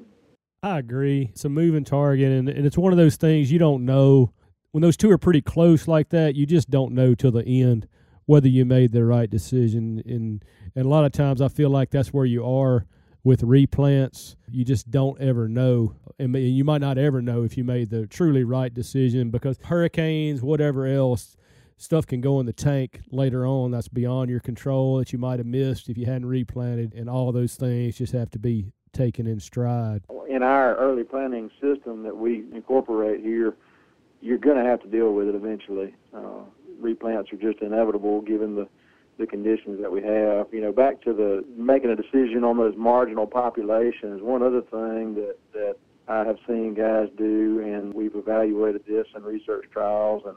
I 0.63 0.79
agree. 0.79 1.31
It's 1.33 1.45
a 1.45 1.49
moving 1.49 1.85
target, 1.85 2.31
and, 2.33 2.49
and 2.49 2.67
it's 2.67 2.77
one 2.77 2.93
of 2.93 2.99
those 2.99 3.17
things 3.17 3.51
you 3.51 3.59
don't 3.59 3.85
know 3.85 4.33
when 4.73 4.83
those 4.83 4.97
two 4.97 5.11
are 5.11 5.19
pretty 5.19 5.41
close 5.41 5.89
like 5.89 6.11
that. 6.11 6.35
You 6.35 6.45
just 6.47 6.69
don't 6.69 6.93
know 6.93 7.15
till 7.15 7.31
the 7.31 7.45
end 7.63 7.87
whether 8.29 8.47
you 8.47 8.63
made 8.67 8.93
the 8.93 9.03
right 9.07 9.31
decision. 9.31 10.03
And 10.05 10.45
and 10.75 10.85
a 10.85 10.89
lot 10.89 11.07
of 11.07 11.13
times 11.13 11.41
I 11.41 11.49
feel 11.49 11.71
like 11.71 11.91
that's 11.91 12.13
where 12.13 12.27
you 12.27 12.45
are 12.45 12.85
with 13.25 13.41
replants. 13.41 14.37
You 14.51 14.67
just 14.67 14.91
don't 14.91 15.19
ever 15.19 15.49
know, 15.49 15.95
and 16.19 16.37
you 16.37 16.63
might 16.63 16.83
not 16.83 16.99
ever 16.99 17.23
know 17.23 17.43
if 17.43 17.57
you 17.57 17.65
made 17.65 17.89
the 17.89 18.07
truly 18.07 18.45
right 18.45 18.73
decision 18.73 19.31
because 19.31 19.59
hurricanes, 19.65 20.43
whatever 20.43 20.87
else. 20.87 21.37
Stuff 21.81 22.07
can 22.09 22.21
go 22.21 22.41
in 22.41 22.47
the 22.47 22.53
tank 22.53 23.01
later 23.13 23.47
on 23.47 23.71
that's 23.71 23.87
beyond 23.87 24.29
your 24.29 24.41
control 24.41 24.99
that 24.99 25.13
you 25.13 25.19
might 25.19 25.39
have 25.39 25.47
missed 25.47 25.89
if 25.89 25.97
you 25.97 26.07
hadn't 26.07 26.27
replanted, 26.27 26.93
and 26.93 27.09
all 27.09 27.33
those 27.33 27.55
things 27.55 27.97
just 27.97 28.13
have 28.13 28.31
to 28.33 28.39
be 28.39 28.73
taken 28.93 29.27
in 29.27 29.41
stride. 29.41 30.03
In 30.29 30.43
our 30.43 30.75
early 30.77 31.05
planting 31.05 31.51
system 31.63 32.03
that 32.03 32.17
we 32.17 32.45
incorporate 32.53 33.21
here, 33.21 33.57
you're 34.21 34.39
going 34.39 34.57
to 34.57 34.69
have 34.69 34.83
to 34.83 34.89
deal 34.89 35.15
with 35.15 35.29
it 35.29 35.37
eventually. 35.37 35.95
Uh, 36.13 36.43
replants 36.81 37.33
are 37.33 37.37
just 37.37 37.61
inevitable 37.61 38.21
given 38.21 38.55
the 38.55 38.69
the 39.19 39.27
conditions 39.27 39.81
that 39.81 39.91
we 39.91 40.01
have. 40.03 40.47
You 40.53 40.61
know, 40.61 40.73
back 40.73 41.03
to 41.03 41.13
the 41.13 41.45
making 41.57 41.91
a 41.91 41.97
decision 41.97 42.45
on 42.45 42.57
those 42.57 42.75
marginal 42.77 43.27
populations. 43.27 44.23
One 44.23 44.43
other 44.43 44.63
thing 44.63 45.15
that 45.17 45.37
that 45.53 45.77
I 46.07 46.25
have 46.25 46.39
seen 46.47 46.75
guys 46.75 47.09
do, 47.19 47.61
and 47.61 47.93
we've 47.93 48.15
evaluated 48.15 48.85
this 48.87 49.07
in 49.15 49.23
research 49.23 49.67
trials 49.73 50.23
and 50.27 50.37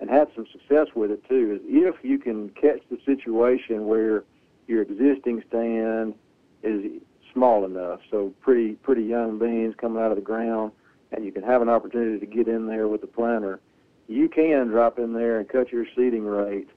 and 0.00 0.08
had 0.08 0.28
some 0.34 0.46
success 0.50 0.86
with 0.94 1.10
it 1.10 1.22
too. 1.28 1.54
Is 1.54 1.60
if 1.66 1.96
you 2.02 2.18
can 2.18 2.48
catch 2.50 2.80
the 2.90 2.98
situation 3.04 3.86
where 3.86 4.24
your 4.66 4.82
existing 4.82 5.42
stand 5.48 6.14
is 6.62 7.02
small 7.32 7.64
enough, 7.64 8.00
so 8.10 8.32
pretty 8.40 8.74
pretty 8.76 9.02
young 9.02 9.38
beans 9.38 9.74
coming 9.78 10.02
out 10.02 10.10
of 10.10 10.16
the 10.16 10.22
ground, 10.22 10.72
and 11.12 11.24
you 11.24 11.32
can 11.32 11.42
have 11.42 11.62
an 11.62 11.68
opportunity 11.68 12.18
to 12.18 12.26
get 12.26 12.48
in 12.48 12.66
there 12.66 12.88
with 12.88 13.00
the 13.00 13.06
planter, 13.06 13.60
you 14.10 14.28
can 14.28 14.66
drop 14.66 14.98
in 14.98 15.12
there 15.12 15.38
and 15.38 15.48
cut 15.48 15.70
your 15.70 15.86
seeding 15.94 16.24
rate 16.24 16.68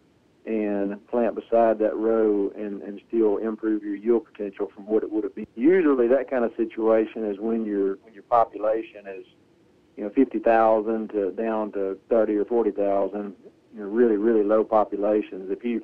and 0.45 1.05
plant 1.07 1.33
beside 1.33 1.79
that 1.79 1.95
row 1.95 2.51
and, 2.55 2.83
and 2.83 3.01
still 3.07 3.37
improve 3.37 3.83
your 3.83 3.95
yield 3.95 4.25
potential 4.31 4.69
from 4.73 4.85
what 4.85 5.01
it 5.01 5.11
would 5.11 5.23
have 5.23 5.33
been. 5.33 5.47
Usually 5.55 6.07
that 6.09 6.29
kind 6.29 6.45
of 6.45 6.51
situation 6.55 7.25
is 7.25 7.39
when 7.39 7.65
your 7.65 7.97
when 8.03 8.13
your 8.13 8.23
population 8.23 9.07
is 9.07 9.25
you 9.97 10.03
know 10.03 10.11
fifty 10.11 10.37
thousand 10.37 11.09
to 11.09 11.31
down 11.31 11.71
to 11.71 11.97
thirty 12.07 12.35
or 12.35 12.45
forty 12.45 12.71
thousand, 12.71 13.33
you 13.73 13.79
know, 13.79 13.87
really, 13.87 14.17
really 14.17 14.43
low 14.43 14.63
populations. 14.63 15.49
If 15.49 15.63
you 15.63 15.81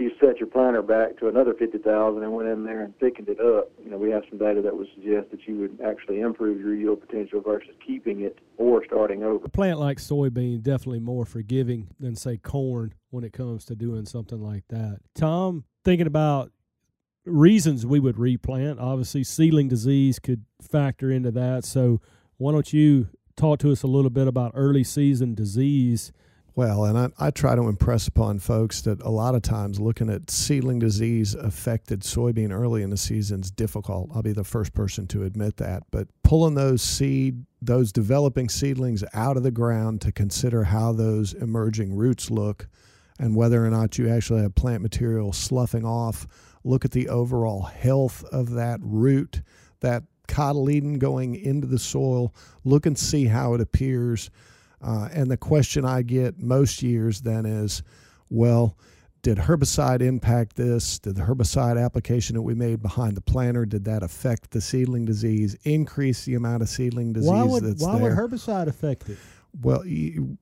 you 0.00 0.10
set 0.20 0.38
your 0.38 0.48
planter 0.48 0.82
back 0.82 1.18
to 1.18 1.28
another 1.28 1.54
50,000 1.54 2.22
and 2.22 2.32
went 2.32 2.48
in 2.48 2.64
there 2.64 2.82
and 2.82 2.96
thickened 2.98 3.28
it 3.28 3.38
up, 3.40 3.70
you 3.82 3.90
know, 3.90 3.98
we 3.98 4.10
have 4.10 4.22
some 4.28 4.38
data 4.38 4.62
that 4.62 4.76
would 4.76 4.88
suggest 4.94 5.30
that 5.30 5.46
you 5.46 5.56
would 5.56 5.78
actually 5.84 6.20
improve 6.20 6.58
your 6.58 6.74
yield 6.74 7.00
potential 7.00 7.40
versus 7.40 7.74
keeping 7.86 8.22
it 8.22 8.38
or 8.56 8.84
starting 8.84 9.22
over. 9.22 9.44
A 9.44 9.48
plant 9.48 9.78
like 9.78 9.98
soybean 9.98 10.62
definitely 10.62 11.00
more 11.00 11.24
forgiving 11.24 11.88
than 12.00 12.16
say 12.16 12.38
corn 12.38 12.94
when 13.10 13.24
it 13.24 13.32
comes 13.32 13.64
to 13.66 13.76
doing 13.76 14.06
something 14.06 14.40
like 14.40 14.64
that. 14.68 15.00
Tom, 15.14 15.64
thinking 15.84 16.06
about 16.06 16.50
reasons 17.24 17.84
we 17.84 18.00
would 18.00 18.18
replant, 18.18 18.80
obviously 18.80 19.22
seedling 19.22 19.68
disease 19.68 20.18
could 20.18 20.44
factor 20.60 21.10
into 21.10 21.30
that. 21.32 21.64
So 21.64 22.00
why 22.38 22.52
don't 22.52 22.72
you 22.72 23.08
talk 23.36 23.58
to 23.60 23.72
us 23.72 23.82
a 23.82 23.86
little 23.86 24.10
bit 24.10 24.26
about 24.26 24.52
early 24.54 24.84
season 24.84 25.34
disease 25.34 26.12
well, 26.60 26.84
and 26.84 26.98
I, 26.98 27.08
I, 27.18 27.30
try 27.30 27.54
to 27.54 27.68
impress 27.68 28.06
upon 28.06 28.38
folks 28.38 28.82
that 28.82 29.00
a 29.00 29.08
lot 29.08 29.34
of 29.34 29.40
times 29.40 29.80
looking 29.80 30.10
at 30.10 30.30
seedling 30.30 30.78
disease 30.78 31.34
affected 31.34 32.02
soybean 32.02 32.52
early 32.52 32.82
in 32.82 32.90
the 32.90 32.98
season 32.98 33.40
is 33.40 33.50
difficult. 33.50 34.10
I'll 34.14 34.20
be 34.20 34.34
the 34.34 34.44
first 34.44 34.74
person 34.74 35.06
to 35.06 35.22
admit 35.22 35.56
that. 35.56 35.84
But 35.90 36.08
pulling 36.22 36.56
those 36.56 36.82
seed, 36.82 37.46
those 37.62 37.92
developing 37.92 38.50
seedlings 38.50 39.02
out 39.14 39.38
of 39.38 39.42
the 39.42 39.50
ground 39.50 40.02
to 40.02 40.12
consider 40.12 40.64
how 40.64 40.92
those 40.92 41.32
emerging 41.32 41.96
roots 41.96 42.30
look 42.30 42.68
and 43.18 43.34
whether 43.34 43.64
or 43.64 43.70
not 43.70 43.96
you 43.96 44.10
actually 44.10 44.42
have 44.42 44.54
plant 44.54 44.82
material 44.82 45.32
sloughing 45.32 45.86
off, 45.86 46.26
look 46.62 46.84
at 46.84 46.90
the 46.90 47.08
overall 47.08 47.62
health 47.62 48.22
of 48.24 48.50
that 48.50 48.80
root, 48.82 49.40
that 49.80 50.02
cotyledon 50.28 50.98
going 50.98 51.36
into 51.36 51.66
the 51.66 51.78
soil, 51.78 52.34
look 52.64 52.84
and 52.84 52.98
see 52.98 53.24
how 53.24 53.54
it 53.54 53.62
appears 53.62 54.30
uh, 54.82 55.08
and 55.12 55.30
the 55.30 55.36
question 55.36 55.84
I 55.84 56.02
get 56.02 56.38
most 56.38 56.82
years 56.82 57.20
then 57.20 57.46
is, 57.46 57.82
well, 58.28 58.76
did 59.22 59.36
herbicide 59.36 60.00
impact 60.00 60.56
this? 60.56 60.98
Did 60.98 61.16
the 61.16 61.22
herbicide 61.22 61.82
application 61.82 62.34
that 62.36 62.42
we 62.42 62.54
made 62.54 62.80
behind 62.80 63.16
the 63.16 63.20
planter 63.20 63.66
did 63.66 63.84
that 63.84 64.02
affect 64.02 64.50
the 64.50 64.60
seedling 64.60 65.04
disease? 65.04 65.56
Increase 65.64 66.24
the 66.24 66.34
amount 66.34 66.62
of 66.62 66.68
seedling 66.68 67.12
disease 67.12 67.28
why 67.28 67.44
would, 67.44 67.64
that's 67.64 67.82
why 67.82 67.98
there? 67.98 68.14
would 68.14 68.30
herbicide 68.30 68.66
affect 68.66 69.10
it? 69.10 69.18
Well, 69.60 69.84
you, 69.84 70.38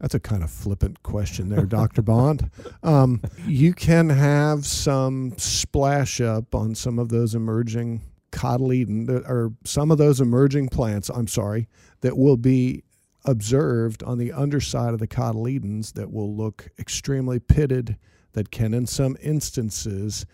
that's 0.00 0.14
a 0.14 0.20
kind 0.20 0.42
of 0.42 0.50
flippant 0.50 1.02
question 1.02 1.50
there, 1.50 1.66
Dr. 1.66 2.00
Bond. 2.00 2.50
Um, 2.82 3.20
you 3.46 3.74
can 3.74 4.08
have 4.08 4.66
some 4.66 5.34
splash 5.36 6.20
up 6.20 6.54
on 6.54 6.74
some 6.74 6.98
of 6.98 7.10
those 7.10 7.34
emerging 7.34 8.00
cotyledon, 8.30 9.10
or 9.28 9.52
some 9.64 9.90
of 9.90 9.98
those 9.98 10.20
emerging 10.20 10.68
plants, 10.70 11.10
I'm 11.10 11.28
sorry, 11.28 11.68
that 12.00 12.16
will 12.16 12.38
be 12.38 12.82
observed 13.24 14.02
on 14.02 14.18
the 14.18 14.32
underside 14.32 14.94
of 14.94 15.00
the 15.00 15.08
cotyledons 15.08 15.92
that 15.94 16.12
will 16.12 16.34
look 16.34 16.68
extremely 16.78 17.38
pitted, 17.38 17.96
that 18.32 18.50
can, 18.50 18.74
in 18.74 18.86
some 18.86 19.16
instances, 19.22 20.26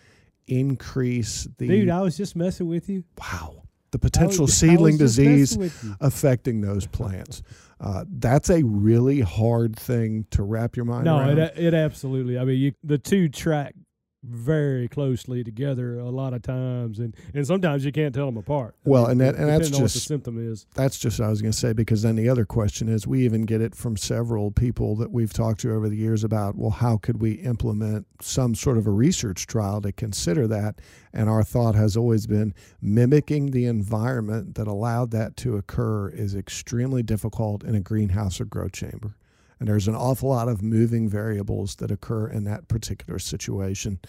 increase 0.47 1.47
the. 1.57 1.67
Dude, 1.67 1.89
I 1.89 2.01
was 2.01 2.17
just 2.17 2.35
messing 2.35 2.67
with 2.67 2.89
you. 2.89 3.03
Wow. 3.19 3.63
The 3.91 3.99
potential 3.99 4.45
was, 4.45 4.53
seedling 4.53 4.97
disease 4.97 5.57
affecting 5.99 6.61
those 6.61 6.85
plants. 6.85 7.41
Uh, 7.79 8.05
that's 8.07 8.49
a 8.49 8.63
really 8.63 9.21
hard 9.21 9.75
thing 9.77 10.25
to 10.31 10.43
wrap 10.43 10.75
your 10.75 10.85
mind 10.85 11.05
no, 11.05 11.17
around. 11.17 11.37
No, 11.37 11.43
it, 11.43 11.57
it 11.57 11.73
absolutely. 11.73 12.37
I 12.37 12.43
mean, 12.43 12.59
you, 12.59 12.73
the 12.83 12.97
two 12.97 13.29
track 13.29 13.73
very 14.23 14.87
closely 14.87 15.43
together 15.43 15.97
a 15.99 16.09
lot 16.09 16.33
of 16.33 16.41
times, 16.41 16.99
and, 16.99 17.15
and 17.33 17.47
sometimes 17.47 17.85
you 17.85 17.91
can't 17.91 18.13
tell 18.13 18.25
them 18.25 18.37
apart. 18.37 18.75
Well, 18.83 19.05
I 19.05 19.09
mean, 19.09 19.21
and 19.21 19.21
that 19.21 19.35
and 19.35 19.49
that's 19.49 19.69
just 19.69 19.93
the 19.93 19.99
symptom 19.99 20.51
is. 20.51 20.65
That's 20.75 20.99
just 20.99 21.19
what 21.19 21.27
I 21.27 21.29
was 21.29 21.41
going 21.41 21.51
to 21.51 21.57
say 21.57 21.73
because 21.73 22.01
then 22.01 22.15
the 22.15 22.27
other 22.27 22.45
question 22.45 22.89
is 22.89 23.07
we 23.07 23.23
even 23.23 23.43
get 23.43 23.61
it 23.61 23.75
from 23.75 23.95
several 23.95 24.51
people 24.51 24.95
that 24.97 25.11
we've 25.11 25.31
talked 25.31 25.61
to 25.61 25.73
over 25.73 25.87
the 25.87 25.95
years 25.95 26.23
about 26.23 26.55
well 26.55 26.71
how 26.71 26.97
could 26.97 27.21
we 27.21 27.33
implement 27.33 28.07
some 28.21 28.55
sort 28.55 28.77
of 28.77 28.87
a 28.87 28.91
research 28.91 29.47
trial 29.47 29.81
to 29.81 29.91
consider 29.91 30.47
that, 30.47 30.79
and 31.13 31.29
our 31.29 31.43
thought 31.43 31.75
has 31.75 31.95
always 31.95 32.27
been 32.27 32.53
mimicking 32.81 33.51
the 33.51 33.65
environment 33.65 34.55
that 34.55 34.67
allowed 34.67 35.11
that 35.11 35.37
to 35.37 35.55
occur 35.55 36.09
is 36.09 36.35
extremely 36.35 37.03
difficult 37.03 37.63
in 37.63 37.75
a 37.75 37.79
greenhouse 37.79 38.41
or 38.41 38.45
grow 38.45 38.67
chamber. 38.67 39.15
And 39.59 39.67
there's 39.67 39.87
an 39.87 39.95
awful 39.95 40.29
lot 40.29 40.47
of 40.47 40.61
moving 40.61 41.09
variables 41.09 41.75
that 41.75 41.91
occur 41.91 42.27
in 42.27 42.45
that 42.45 42.67
particular 42.67 43.19
situation. 43.19 43.99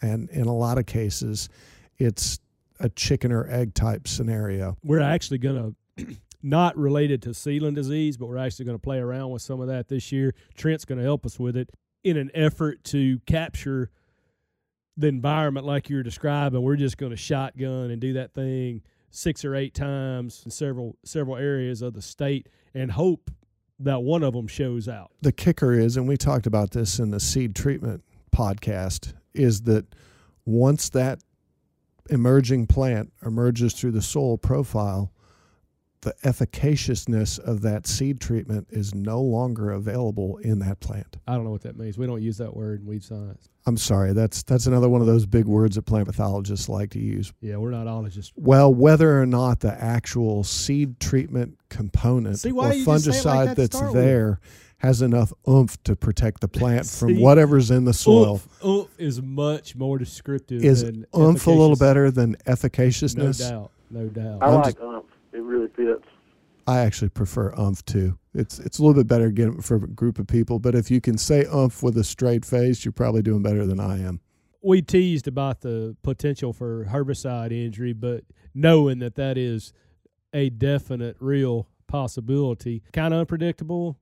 And 0.00 0.30
in 0.30 0.46
a 0.46 0.54
lot 0.54 0.78
of 0.78 0.86
cases, 0.86 1.48
it's 1.98 2.40
a 2.80 2.88
chicken 2.88 3.30
or 3.30 3.48
egg 3.48 3.74
type 3.74 4.08
scenario. 4.08 4.76
We're 4.82 5.00
actually 5.00 5.38
going 5.38 5.76
to, 5.96 6.16
not 6.42 6.76
related 6.76 7.22
to 7.22 7.34
seedling 7.34 7.74
disease, 7.74 8.16
but 8.16 8.26
we're 8.26 8.38
actually 8.38 8.64
going 8.66 8.78
to 8.78 8.82
play 8.82 8.98
around 8.98 9.30
with 9.30 9.42
some 9.42 9.60
of 9.60 9.68
that 9.68 9.88
this 9.88 10.10
year. 10.10 10.34
Trent's 10.56 10.84
going 10.84 10.98
to 10.98 11.04
help 11.04 11.24
us 11.24 11.38
with 11.38 11.56
it 11.56 11.70
in 12.02 12.16
an 12.16 12.30
effort 12.34 12.84
to 12.84 13.18
capture 13.20 13.90
the 14.96 15.08
environment 15.08 15.66
like 15.66 15.88
you're 15.88 16.02
describing. 16.02 16.62
We're 16.62 16.76
just 16.76 16.98
going 16.98 17.10
to 17.10 17.16
shotgun 17.16 17.90
and 17.90 18.00
do 18.00 18.12
that 18.14 18.32
thing 18.34 18.82
six 19.10 19.44
or 19.44 19.54
eight 19.54 19.74
times 19.74 20.42
in 20.44 20.50
several 20.50 20.96
several 21.04 21.36
areas 21.36 21.82
of 21.82 21.94
the 21.94 22.02
state 22.02 22.48
and 22.74 22.90
hope 22.90 23.30
that 23.80 24.02
one 24.02 24.22
of 24.22 24.32
them 24.34 24.46
shows 24.46 24.88
out. 24.88 25.10
The 25.22 25.32
kicker 25.32 25.72
is, 25.72 25.96
and 25.96 26.06
we 26.06 26.16
talked 26.16 26.46
about 26.46 26.70
this 26.70 26.98
in 26.98 27.10
the 27.10 27.20
seed 27.20 27.54
treatment 27.54 28.04
podcast, 28.34 29.14
is 29.32 29.62
that 29.62 29.86
once 30.44 30.88
that 30.90 31.20
emerging 32.10 32.66
plant 32.66 33.12
emerges 33.24 33.74
through 33.74 33.92
the 33.92 34.02
soil 34.02 34.38
profile, 34.38 35.10
the 36.04 36.14
efficaciousness 36.22 37.38
of 37.38 37.62
that 37.62 37.86
seed 37.86 38.20
treatment 38.20 38.68
is 38.70 38.94
no 38.94 39.20
longer 39.20 39.70
available 39.70 40.36
in 40.38 40.58
that 40.60 40.78
plant. 40.78 41.16
I 41.26 41.34
don't 41.34 41.44
know 41.44 41.50
what 41.50 41.62
that 41.62 41.78
means. 41.78 41.96
We 41.96 42.06
don't 42.06 42.22
use 42.22 42.36
that 42.38 42.54
word 42.54 42.82
in 42.82 42.86
weed 42.86 43.02
science. 43.02 43.48
I'm 43.66 43.78
sorry. 43.78 44.12
That's 44.12 44.42
that's 44.42 44.66
another 44.66 44.90
one 44.90 45.00
of 45.00 45.06
those 45.06 45.24
big 45.24 45.46
words 45.46 45.76
that 45.76 45.82
plant 45.82 46.06
pathologists 46.06 46.68
like 46.68 46.90
to 46.90 46.98
use. 46.98 47.32
Yeah, 47.40 47.56
we're 47.56 47.70
not 47.70 47.86
ologists. 47.86 48.32
Well, 48.36 48.72
whether 48.72 49.20
or 49.20 49.24
not 49.24 49.60
the 49.60 49.72
actual 49.72 50.44
seed 50.44 51.00
treatment 51.00 51.58
component 51.70 52.38
See, 52.38 52.50
or 52.50 52.64
fungicide 52.64 53.24
like 53.24 53.48
that 53.48 53.56
that's 53.56 53.92
there 53.92 54.38
with? 54.42 54.74
has 54.76 55.00
enough 55.00 55.32
oomph 55.48 55.82
to 55.84 55.96
protect 55.96 56.42
the 56.42 56.48
plant 56.48 56.84
See, 56.84 56.98
from 56.98 57.20
whatever's 57.20 57.70
in 57.70 57.86
the 57.86 57.94
soil. 57.94 58.34
Oomph, 58.34 58.64
oomph 58.64 59.00
is 59.00 59.22
much 59.22 59.74
more 59.74 59.96
descriptive. 59.96 60.62
Is 60.62 60.84
oomph 60.84 61.46
a 61.46 61.50
little 61.50 61.76
better 61.76 62.10
than 62.10 62.36
efficaciousness? 62.46 63.40
No 63.40 63.48
doubt. 63.48 63.70
No 63.90 64.08
doubt. 64.08 64.42
I 64.42 64.50
like 64.50 64.78
oomph. 64.80 65.06
It 65.34 65.42
really 65.42 65.68
fits. 65.76 66.06
I 66.66 66.78
actually 66.78 67.10
prefer 67.10 67.52
umph 67.56 67.84
too. 67.84 68.18
It's 68.32 68.58
it's 68.58 68.78
a 68.78 68.82
little 68.82 68.94
bit 68.94 69.06
better 69.06 69.30
getting 69.30 69.60
for 69.60 69.76
a 69.76 69.80
group 69.80 70.18
of 70.18 70.26
people, 70.26 70.58
but 70.58 70.74
if 70.74 70.90
you 70.90 71.00
can 71.00 71.18
say 71.18 71.44
umph 71.44 71.82
with 71.82 71.98
a 71.98 72.04
straight 72.04 72.44
face, 72.44 72.84
you're 72.84 72.92
probably 72.92 73.20
doing 73.20 73.42
better 73.42 73.66
than 73.66 73.80
I 73.80 74.00
am. 74.00 74.20
We 74.62 74.80
teased 74.80 75.28
about 75.28 75.60
the 75.60 75.94
potential 76.02 76.54
for 76.54 76.86
herbicide 76.86 77.52
injury, 77.52 77.92
but 77.92 78.24
knowing 78.54 79.00
that 79.00 79.16
that 79.16 79.36
is 79.36 79.74
a 80.32 80.48
definite, 80.48 81.16
real 81.20 81.68
possibility, 81.86 82.82
kind 82.92 83.12
of 83.12 83.20
unpredictable. 83.20 83.98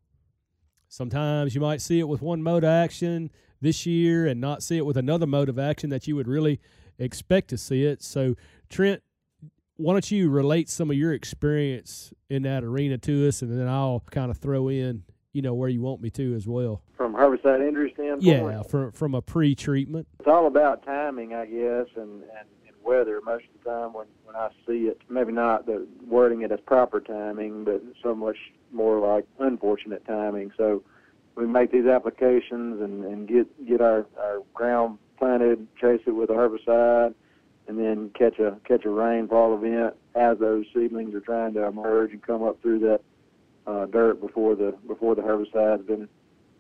Sometimes 0.89 1.55
you 1.55 1.61
might 1.61 1.81
see 1.81 1.99
it 1.99 2.07
with 2.07 2.23
one 2.23 2.43
mode 2.43 2.65
of 2.65 2.71
action 2.71 3.31
this 3.61 3.87
year 3.87 4.27
and 4.27 4.41
not 4.41 4.63
see 4.63 4.77
it 4.77 4.87
with 4.87 4.97
another 4.97 5.27
mode 5.27 5.49
of 5.49 5.59
action 5.59 5.91
that 5.91 6.07
you 6.07 6.15
would 6.15 6.29
really 6.29 6.61
expect 6.99 7.49
to 7.49 7.59
see 7.59 7.85
it. 7.85 8.03
So, 8.03 8.37
Trent, 8.69 9.03
why 9.83 9.95
don't 9.95 10.11
you 10.11 10.31
relate 10.31 10.69
some 10.69 10.91
of 10.91 10.97
your 10.97 11.13
experience 11.13 12.13
in 12.31 12.43
that 12.43 12.63
arena 12.63 12.99
to 12.99 13.29
us, 13.29 13.43
and 13.43 13.59
then 13.59 13.69
I'll 13.69 14.03
kind 14.11 14.31
of 14.31 14.39
throw 14.39 14.69
in, 14.69 15.03
you 15.33 15.43
know, 15.43 15.55
where 15.55 15.69
you 15.69 15.81
want 15.81 16.01
me 16.01 16.11
to 16.11 16.35
as 16.35 16.47
well. 16.47 16.83
From 16.97 17.15
herbicide 17.15 17.67
injury 17.67 17.91
standpoint. 17.95 18.23
Yeah, 18.23 18.63
from 18.63 18.93
from 18.93 19.15
a 19.15 19.23
pre-treatment. 19.23 20.07
It's 20.21 20.29
all 20.29 20.47
about 20.47 20.85
timing, 20.85 21.35
I 21.35 21.47
guess, 21.47 21.87
and 21.97 22.23
and, 22.23 22.49
and 22.67 22.77
weather. 22.85 23.21
Most 23.25 23.45
of 23.45 23.65
the 23.65 23.71
time, 23.71 23.93
when 23.93 24.07
when 24.25 24.37
I 24.37 24.51
see 24.67 24.87
it, 24.87 25.01
maybe 25.09 25.33
not 25.33 25.67
the 25.67 25.87
wording 26.07 26.43
it 26.43 26.53
as 26.53 26.61
proper 26.61 27.01
timing, 27.01 27.65
but 27.65 27.83
so 28.03 28.15
much 28.15 28.37
more 28.71 29.01
like 29.01 29.27
unfortunate 29.41 30.05
timing. 30.07 30.53
So 30.57 30.83
we 31.35 31.47
make 31.47 31.73
these 31.73 31.87
applications 31.87 32.81
and, 32.81 33.05
and 33.05 33.27
get 33.27 33.67
get 33.67 33.81
our, 33.81 34.07
our 34.19 34.43
ground 34.55 34.99
planted, 35.19 35.67
chase 35.81 36.01
it 36.07 36.13
with 36.13 36.31
a 36.31 36.35
herbicide, 36.35 37.15
and 37.69 37.79
then 37.79 38.11
catch 38.19 38.39
a 38.39 38.59
catch 38.67 38.85
a 38.85 38.91
rainfall 38.91 39.55
event 39.55 39.95
as 40.15 40.39
those 40.39 40.67
seedlings 40.75 41.15
are 41.15 41.21
trying 41.21 41.55
to 41.55 41.65
emerge 41.65 42.13
and 42.13 42.23
come 42.23 42.43
up 42.43 42.61
through 42.61 42.81
that 42.81 43.01
uh, 43.67 43.87
dirt 43.87 44.21
before 44.21 44.55
the 44.55 44.75
before 44.87 45.15
the 45.15 45.23
herbicide's 45.23 45.87
been 45.87 46.09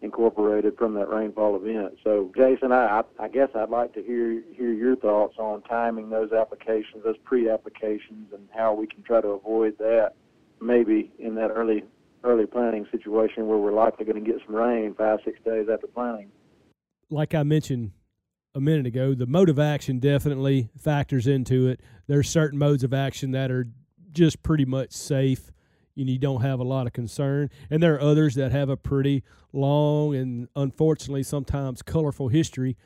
incorporated 0.02 0.76
from 0.76 0.94
that 0.94 1.09
rainfall 1.09 1.54
event. 1.56 1.94
So, 2.02 2.32
Jason, 2.37 2.73
I, 2.73 3.02
I 3.21 3.28
guess 3.28 3.50
I'd 3.54 3.71
like 3.71 3.94
to 3.94 4.02
hear 4.02 4.42
hear 4.52 4.73
your 4.73 4.97
thoughts 4.97 5.37
on 5.38 5.62
timing 5.62 6.11
those 6.11 6.32
applications, 6.32 7.04
those 7.04 7.16
pre-applications, 7.25 8.32
and 8.32 8.49
how 8.54 8.75
we 8.75 8.87
can 8.87 9.02
try 9.02 9.21
to 9.21 9.28
avoid 9.28 9.78
that. 9.78 10.12
Maybe 10.61 11.11
in 11.18 11.35
that 11.37 11.49
early 11.49 11.85
early 12.25 12.47
planting 12.47 12.87
situation 12.92 13.49
where 13.49 13.59
we're 13.59 13.73
likely 13.73 14.04
going 14.04 14.23
to 14.23 14.30
get 14.30 14.40
some 14.47 14.54
rain 14.54 14.94
five 14.94 15.18
six 15.25 15.38
days 15.44 15.66
after 15.73 15.88
planting. 15.88 16.30
Like 17.11 17.35
I 17.35 17.42
mentioned 17.42 17.92
a 18.54 18.61
minute 18.61 18.87
ago, 18.87 19.14
the 19.14 19.26
mode 19.26 19.49
of 19.49 19.59
action 19.59 19.99
definitely 19.99 20.71
factors 20.78 21.26
into 21.26 21.68
it. 21.68 21.80
There's 22.06 22.28
certain 22.28 22.59
modes 22.59 22.85
of 22.85 22.92
action 22.92 23.30
that 23.32 23.50
are 23.50 23.68
just 24.12 24.42
pretty 24.42 24.64
much 24.64 24.92
safe 24.92 25.50
and 25.97 26.09
you 26.09 26.18
don't 26.18 26.42
have 26.42 26.61
a 26.61 26.64
lot 26.64 26.87
of 26.87 26.92
concern. 26.92 27.50
And 27.71 27.82
there 27.82 27.94
are 27.94 28.00
others 28.00 28.35
that 28.37 28.52
have 28.52 28.68
a 28.68 28.76
pretty 28.76 29.23
long 29.52 30.14
and 30.14 30.49
unfortunately 30.56 31.23
sometimes 31.23 31.82
colorful 31.82 32.28
history 32.28 32.76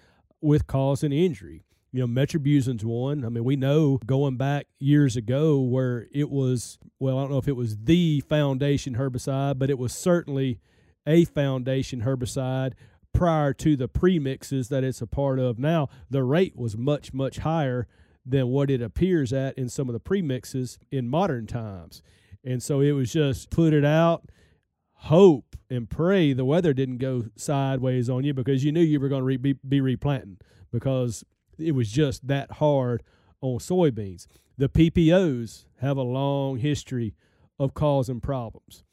with 0.40 0.66
causing 0.66 1.12
injury. 1.12 1.64
You 1.92 2.06
know, 2.06 2.08
metribuzin's 2.08 2.84
one. 2.84 3.24
I 3.24 3.28
mean, 3.28 3.44
we 3.44 3.56
know 3.56 3.98
going 4.04 4.36
back 4.36 4.66
years 4.78 5.16
ago 5.16 5.60
where 5.60 6.08
it 6.12 6.30
was, 6.30 6.78
well, 6.98 7.16
I 7.16 7.22
don't 7.22 7.30
know 7.30 7.38
if 7.38 7.48
it 7.48 7.56
was 7.56 7.76
the 7.78 8.20
foundation 8.28 8.96
herbicide, 8.96 9.58
but 9.58 9.70
it 9.70 9.78
was 9.78 9.92
certainly 9.92 10.60
a 11.06 11.24
foundation 11.24 12.02
herbicide 12.02 12.72
prior 13.16 13.54
to 13.54 13.76
the 13.76 13.88
premixes 13.88 14.68
that 14.68 14.84
it's 14.84 15.00
a 15.00 15.06
part 15.06 15.38
of 15.38 15.58
now. 15.58 15.88
The 16.10 16.22
rate 16.22 16.54
was 16.56 16.76
much, 16.76 17.14
much 17.14 17.38
higher 17.38 17.86
than 18.24 18.48
what 18.48 18.70
it 18.70 18.82
appears 18.82 19.32
at 19.32 19.56
in 19.56 19.68
some 19.68 19.88
of 19.88 19.92
the 19.94 20.00
premixes 20.00 20.78
in 20.90 21.08
modern 21.08 21.46
times. 21.46 22.02
And 22.44 22.62
so 22.62 22.80
it 22.80 22.92
was 22.92 23.12
just 23.12 23.50
put 23.50 23.72
it 23.72 23.84
out, 23.84 24.28
hope 24.94 25.56
and 25.70 25.88
pray 25.88 26.32
the 26.32 26.44
weather 26.44 26.72
didn't 26.72 26.98
go 26.98 27.24
sideways 27.36 28.08
on 28.10 28.24
you 28.24 28.34
because 28.34 28.64
you 28.64 28.72
knew 28.72 28.82
you 28.82 29.00
were 29.00 29.08
going 29.08 29.22
to 29.22 29.26
re- 29.26 29.36
be, 29.36 29.54
be 29.66 29.80
replanting 29.80 30.38
because 30.70 31.24
it 31.58 31.72
was 31.72 31.90
just 31.90 32.26
that 32.26 32.52
hard 32.52 33.02
on 33.40 33.58
soybeans. 33.58 34.26
The 34.58 34.68
PPOs 34.68 35.64
have 35.80 35.96
a 35.96 36.02
long 36.02 36.58
history 36.58 37.14
of 37.58 37.74
causing 37.74 38.20
problems. 38.20 38.84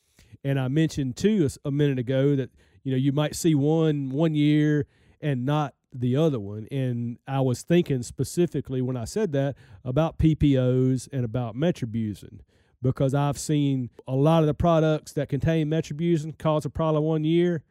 And 0.43 0.59
I 0.59 0.67
mentioned 0.67 1.15
too 1.15 1.49
a 1.63 1.71
minute 1.71 1.99
ago 1.99 2.35
that 2.35 2.49
you 2.83 2.91
know 2.91 2.97
you 2.97 3.11
might 3.11 3.35
see 3.35 3.55
one 3.55 4.09
one 4.09 4.35
year 4.35 4.85
and 5.21 5.45
not 5.45 5.73
the 5.93 6.15
other 6.15 6.39
one. 6.39 6.67
And 6.71 7.17
I 7.27 7.41
was 7.41 7.61
thinking 7.61 8.03
specifically 8.03 8.81
when 8.81 8.97
I 8.97 9.05
said 9.05 9.31
that 9.33 9.55
about 9.85 10.17
PPOs 10.17 11.07
and 11.11 11.23
about 11.23 11.55
metribuzin 11.55 12.39
because 12.81 13.13
I've 13.13 13.37
seen 13.37 13.89
a 14.07 14.15
lot 14.15 14.41
of 14.41 14.47
the 14.47 14.53
products 14.53 15.13
that 15.13 15.29
contain 15.29 15.69
metribuzin 15.69 16.37
cause 16.37 16.65
a 16.65 16.69
problem 16.69 17.03
one 17.03 17.23
year 17.23 17.63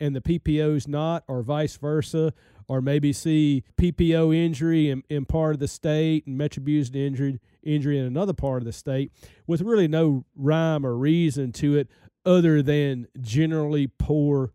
and 0.00 0.14
the 0.14 0.20
PPOs 0.20 0.86
not, 0.86 1.24
or 1.26 1.42
vice 1.42 1.76
versa, 1.76 2.32
or 2.68 2.80
maybe 2.80 3.12
see 3.12 3.64
PPO 3.76 4.36
injury 4.36 4.90
in, 4.90 5.02
in 5.08 5.24
part 5.24 5.54
of 5.54 5.58
the 5.58 5.66
state 5.66 6.26
and 6.26 6.38
metribuzin 6.38 6.94
injury, 6.94 7.40
injury 7.64 7.98
in 7.98 8.04
another 8.04 8.34
part 8.34 8.62
of 8.62 8.66
the 8.66 8.72
state 8.72 9.10
with 9.46 9.62
really 9.62 9.88
no 9.88 10.24
rhyme 10.36 10.86
or 10.86 10.96
reason 10.96 11.50
to 11.52 11.76
it 11.76 11.88
other 12.24 12.62
than 12.62 13.08
generally 13.20 13.86
poor 13.86 14.52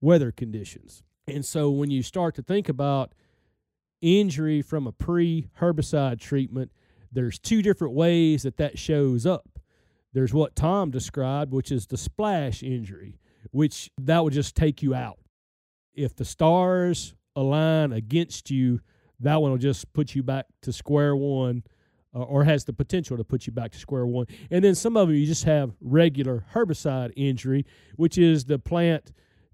weather 0.00 0.32
conditions. 0.32 1.02
And 1.26 1.44
so 1.44 1.70
when 1.70 1.90
you 1.90 2.02
start 2.02 2.34
to 2.36 2.42
think 2.42 2.68
about 2.68 3.14
injury 4.00 4.62
from 4.62 4.86
a 4.86 4.92
pre 4.92 5.48
herbicide 5.60 6.20
treatment, 6.20 6.72
there's 7.12 7.38
two 7.38 7.62
different 7.62 7.94
ways 7.94 8.42
that 8.42 8.56
that 8.56 8.78
shows 8.78 9.26
up. 9.26 9.58
There's 10.12 10.34
what 10.34 10.56
Tom 10.56 10.90
described, 10.90 11.52
which 11.52 11.70
is 11.70 11.86
the 11.86 11.96
splash 11.96 12.62
injury, 12.62 13.20
which 13.52 13.90
that 14.00 14.24
would 14.24 14.32
just 14.32 14.56
take 14.56 14.82
you 14.82 14.94
out. 14.94 15.18
If 15.94 16.16
the 16.16 16.24
stars 16.24 17.14
align 17.36 17.92
against 17.92 18.50
you, 18.50 18.80
that 19.20 19.40
one 19.40 19.50
will 19.52 19.58
just 19.58 19.92
put 19.92 20.14
you 20.14 20.22
back 20.22 20.46
to 20.62 20.72
square 20.72 21.14
one 21.14 21.62
uh, 22.14 22.22
or 22.22 22.44
has 22.44 22.64
the 22.64 22.72
potential 22.72 23.16
to 23.16 23.24
put 23.24 23.46
you 23.46 23.52
back 23.52 23.70
to 23.72 23.78
square 23.78 24.06
one. 24.06 24.26
And 24.50 24.64
then 24.64 24.74
some 24.74 24.96
of 24.96 25.08
them 25.08 25.16
you 25.16 25.26
just 25.26 25.44
have 25.44 25.72
regular 25.80 26.44
herbicide 26.54 27.12
injury, 27.16 27.66
which 27.96 28.18
is 28.18 28.44
the 28.44 28.58
plant 28.58 29.12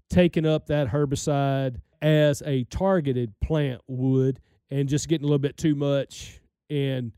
taking 0.09 0.45
up 0.45 0.67
that 0.67 0.89
herbicide 0.89 1.81
as 2.01 2.41
a 2.45 2.63
targeted 2.65 3.33
plant 3.39 3.81
would 3.87 4.39
and 4.69 4.89
just 4.89 5.07
getting 5.07 5.25
a 5.25 5.27
little 5.27 5.39
bit 5.39 5.57
too 5.57 5.75
much 5.75 6.39
and 6.69 7.11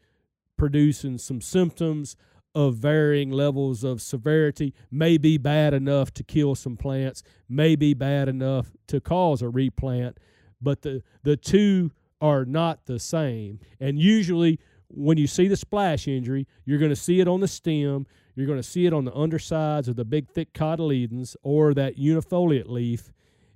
producing 0.58 1.18
some 1.18 1.42
symptoms 1.42 2.16
of 2.56 2.76
varying 2.76 3.30
levels 3.32 3.84
of 3.84 4.02
severity 4.02 4.74
may 4.92 5.18
be 5.18 5.38
bad 5.38 5.74
enough 5.74 6.14
to 6.14 6.24
kill 6.24 6.56
some 6.56 6.76
plants, 6.76 7.24
may 7.48 7.76
be 7.76 7.94
bad 7.94 8.28
enough 8.28 8.72
to 8.88 9.00
cause 9.00 9.42
a 9.42 9.50
replant, 9.50 10.18
but 10.62 10.82
the, 10.82 11.02
the 11.24 11.38
two 11.38 11.92
are 12.22 12.46
not 12.46 12.86
the 12.86 13.00
same. 13.00 13.60
And 13.80 14.00
usually, 14.00 14.60
when 14.90 15.18
you 15.18 15.28
see 15.28 15.48
the 15.48 15.56
splash 15.56 16.08
injury, 16.08 16.48
you're 16.66 16.80
going 16.80 16.90
to 16.90 16.96
see 16.96 17.20
it 17.20 17.28
on 17.28 17.40
the 17.40 17.48
stem, 17.48 18.08
you're 18.40 18.48
going 18.48 18.60
to 18.60 18.64
see 18.64 18.86
it 18.86 18.94
on 18.94 19.06
the 19.06 19.14
undersides 19.14 19.88
of 19.88 19.96
the 19.96 20.06
big, 20.06 20.30
thick 20.30 20.54
cotyledons 20.54 21.36
or 21.44 21.74
that 21.74 21.98
unifoliate 21.98 22.68
leaf, 22.70 23.12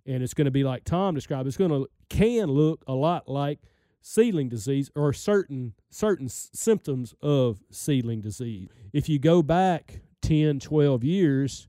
and 0.05 0.21
it's 0.21 0.33
going 0.33 0.45
to 0.45 0.51
be 0.51 0.63
like 0.63 0.83
Tom 0.83 1.15
described. 1.15 1.47
It's 1.47 1.57
going 1.57 1.71
to 1.71 1.87
can 2.09 2.49
look 2.49 2.83
a 2.87 2.93
lot 2.93 3.27
like 3.27 3.59
seedling 4.01 4.49
disease 4.49 4.91
or 4.95 5.13
certain 5.13 5.73
certain 5.89 6.27
symptoms 6.29 7.15
of 7.21 7.61
seedling 7.71 8.21
disease. 8.21 8.67
If 8.91 9.09
you 9.09 9.17
go 9.17 9.41
back 9.41 10.01
10, 10.21 10.59
12 10.59 11.03
years, 11.03 11.67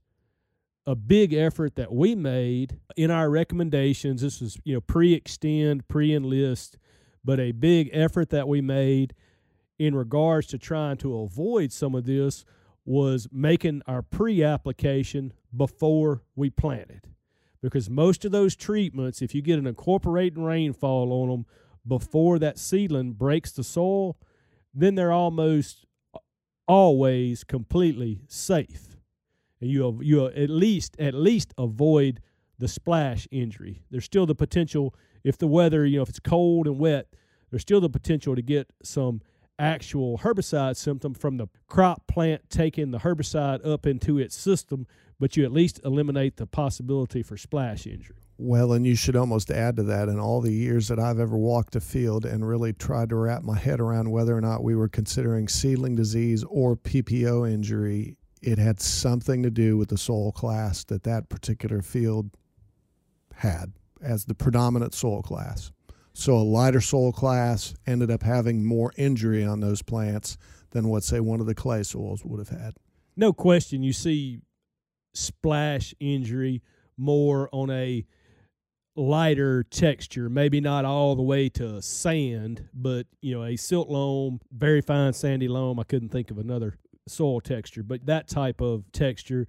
a 0.86 0.94
big 0.94 1.32
effort 1.32 1.76
that 1.76 1.92
we 1.92 2.14
made 2.14 2.78
in 2.96 3.10
our 3.10 3.30
recommendations, 3.30 4.20
this 4.20 4.40
was, 4.40 4.58
you 4.64 4.74
know, 4.74 4.80
pre-Xtend, 4.80 5.82
pre-enlist, 5.88 6.76
but 7.24 7.40
a 7.40 7.52
big 7.52 7.88
effort 7.92 8.30
that 8.30 8.48
we 8.48 8.60
made 8.60 9.14
in 9.78 9.94
regards 9.94 10.46
to 10.48 10.58
trying 10.58 10.96
to 10.98 11.20
avoid 11.20 11.72
some 11.72 11.94
of 11.94 12.04
this 12.04 12.44
was 12.84 13.28
making 13.32 13.82
our 13.86 14.02
pre-application 14.02 15.32
before 15.56 16.22
we 16.36 16.50
planted. 16.50 17.08
Because 17.62 17.88
most 17.88 18.24
of 18.24 18.32
those 18.32 18.54
treatments, 18.54 19.22
if 19.22 19.34
you 19.34 19.40
get 19.40 19.58
an 19.58 19.66
incorporating 19.66 20.44
rainfall 20.44 21.12
on 21.12 21.30
them, 21.30 21.46
before 21.86 22.38
that 22.38 22.58
seedling 22.58 23.12
breaks 23.12 23.52
the 23.52 23.64
soil, 23.64 24.16
then 24.74 24.94
they're 24.94 25.12
almost 25.12 25.86
always 26.66 27.44
completely 27.44 28.22
safe. 28.26 28.96
And 29.60 29.70
you 29.70 30.00
you 30.02 30.26
at 30.26 30.50
least 30.50 30.98
at 30.98 31.14
least 31.14 31.54
avoid 31.56 32.20
the 32.58 32.68
splash 32.68 33.28
injury. 33.30 33.84
There's 33.90 34.04
still 34.04 34.26
the 34.26 34.34
potential 34.34 34.94
if 35.22 35.38
the 35.38 35.46
weather, 35.46 35.86
you 35.86 35.96
know, 35.96 36.02
if 36.02 36.08
it's 36.10 36.20
cold 36.20 36.66
and 36.66 36.78
wet, 36.78 37.06
there's 37.50 37.62
still 37.62 37.80
the 37.80 37.90
potential 37.90 38.34
to 38.34 38.42
get 38.42 38.68
some 38.82 39.22
actual 39.58 40.18
herbicide 40.18 40.76
symptom 40.76 41.14
from 41.14 41.36
the 41.36 41.48
crop 41.68 42.06
plant 42.06 42.42
taking 42.50 42.90
the 42.90 42.98
herbicide 42.98 43.66
up 43.66 43.86
into 43.86 44.18
its 44.18 44.36
system, 44.36 44.86
but 45.18 45.36
you 45.36 45.44
at 45.44 45.52
least 45.52 45.80
eliminate 45.84 46.36
the 46.36 46.46
possibility 46.46 47.22
for 47.22 47.36
splash 47.36 47.86
injury. 47.86 48.16
Well, 48.36 48.72
and 48.72 48.84
you 48.84 48.96
should 48.96 49.14
almost 49.14 49.50
add 49.50 49.76
to 49.76 49.84
that 49.84 50.08
in 50.08 50.18
all 50.18 50.40
the 50.40 50.52
years 50.52 50.88
that 50.88 50.98
I've 50.98 51.20
ever 51.20 51.36
walked 51.36 51.76
a 51.76 51.80
field 51.80 52.24
and 52.26 52.46
really 52.46 52.72
tried 52.72 53.10
to 53.10 53.16
wrap 53.16 53.44
my 53.44 53.56
head 53.56 53.80
around 53.80 54.10
whether 54.10 54.36
or 54.36 54.40
not 54.40 54.64
we 54.64 54.74
were 54.74 54.88
considering 54.88 55.46
seedling 55.46 55.94
disease 55.94 56.44
or 56.48 56.76
PPO 56.76 57.48
injury, 57.48 58.16
it 58.42 58.58
had 58.58 58.80
something 58.80 59.44
to 59.44 59.50
do 59.50 59.76
with 59.76 59.88
the 59.88 59.96
soil 59.96 60.32
class 60.32 60.82
that 60.84 61.04
that 61.04 61.28
particular 61.28 61.80
field 61.80 62.30
had 63.36 63.72
as 64.02 64.24
the 64.24 64.34
predominant 64.34 64.94
soil 64.94 65.22
class. 65.22 65.70
So 66.14 66.36
a 66.36 66.38
lighter 66.38 66.80
soil 66.80 67.12
class 67.12 67.74
ended 67.86 68.10
up 68.10 68.22
having 68.22 68.64
more 68.64 68.92
injury 68.96 69.44
on 69.44 69.60
those 69.60 69.82
plants 69.82 70.38
than 70.70 70.88
what, 70.88 71.02
say, 71.02 71.20
one 71.20 71.40
of 71.40 71.46
the 71.46 71.54
clay 71.54 71.82
soils 71.82 72.24
would 72.24 72.38
have 72.38 72.56
had. 72.56 72.74
No 73.16 73.32
question. 73.32 73.82
You 73.82 73.92
see 73.92 74.40
splash 75.12 75.94
injury 76.00 76.62
more 76.96 77.48
on 77.52 77.70
a 77.70 78.06
lighter 78.96 79.64
texture, 79.64 80.28
maybe 80.28 80.60
not 80.60 80.84
all 80.84 81.16
the 81.16 81.22
way 81.22 81.48
to 81.48 81.82
sand, 81.82 82.68
but 82.72 83.06
you 83.20 83.34
know, 83.34 83.44
a 83.44 83.56
silt 83.56 83.88
loam, 83.88 84.40
very 84.52 84.80
fine 84.80 85.12
sandy 85.12 85.48
loam. 85.48 85.80
I 85.80 85.84
couldn't 85.84 86.10
think 86.10 86.30
of 86.30 86.38
another 86.38 86.78
soil 87.08 87.40
texture, 87.40 87.82
but 87.82 88.06
that 88.06 88.28
type 88.28 88.60
of 88.60 88.90
texture. 88.92 89.48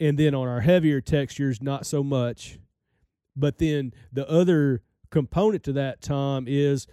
And 0.00 0.18
then 0.18 0.34
on 0.34 0.48
our 0.48 0.60
heavier 0.60 1.00
textures, 1.00 1.62
not 1.62 1.86
so 1.86 2.02
much. 2.02 2.58
But 3.36 3.58
then 3.58 3.92
the 4.12 4.28
other 4.28 4.82
component 5.14 5.62
to 5.64 5.72
that, 5.72 6.02
Tom, 6.02 6.44
is 6.46 6.86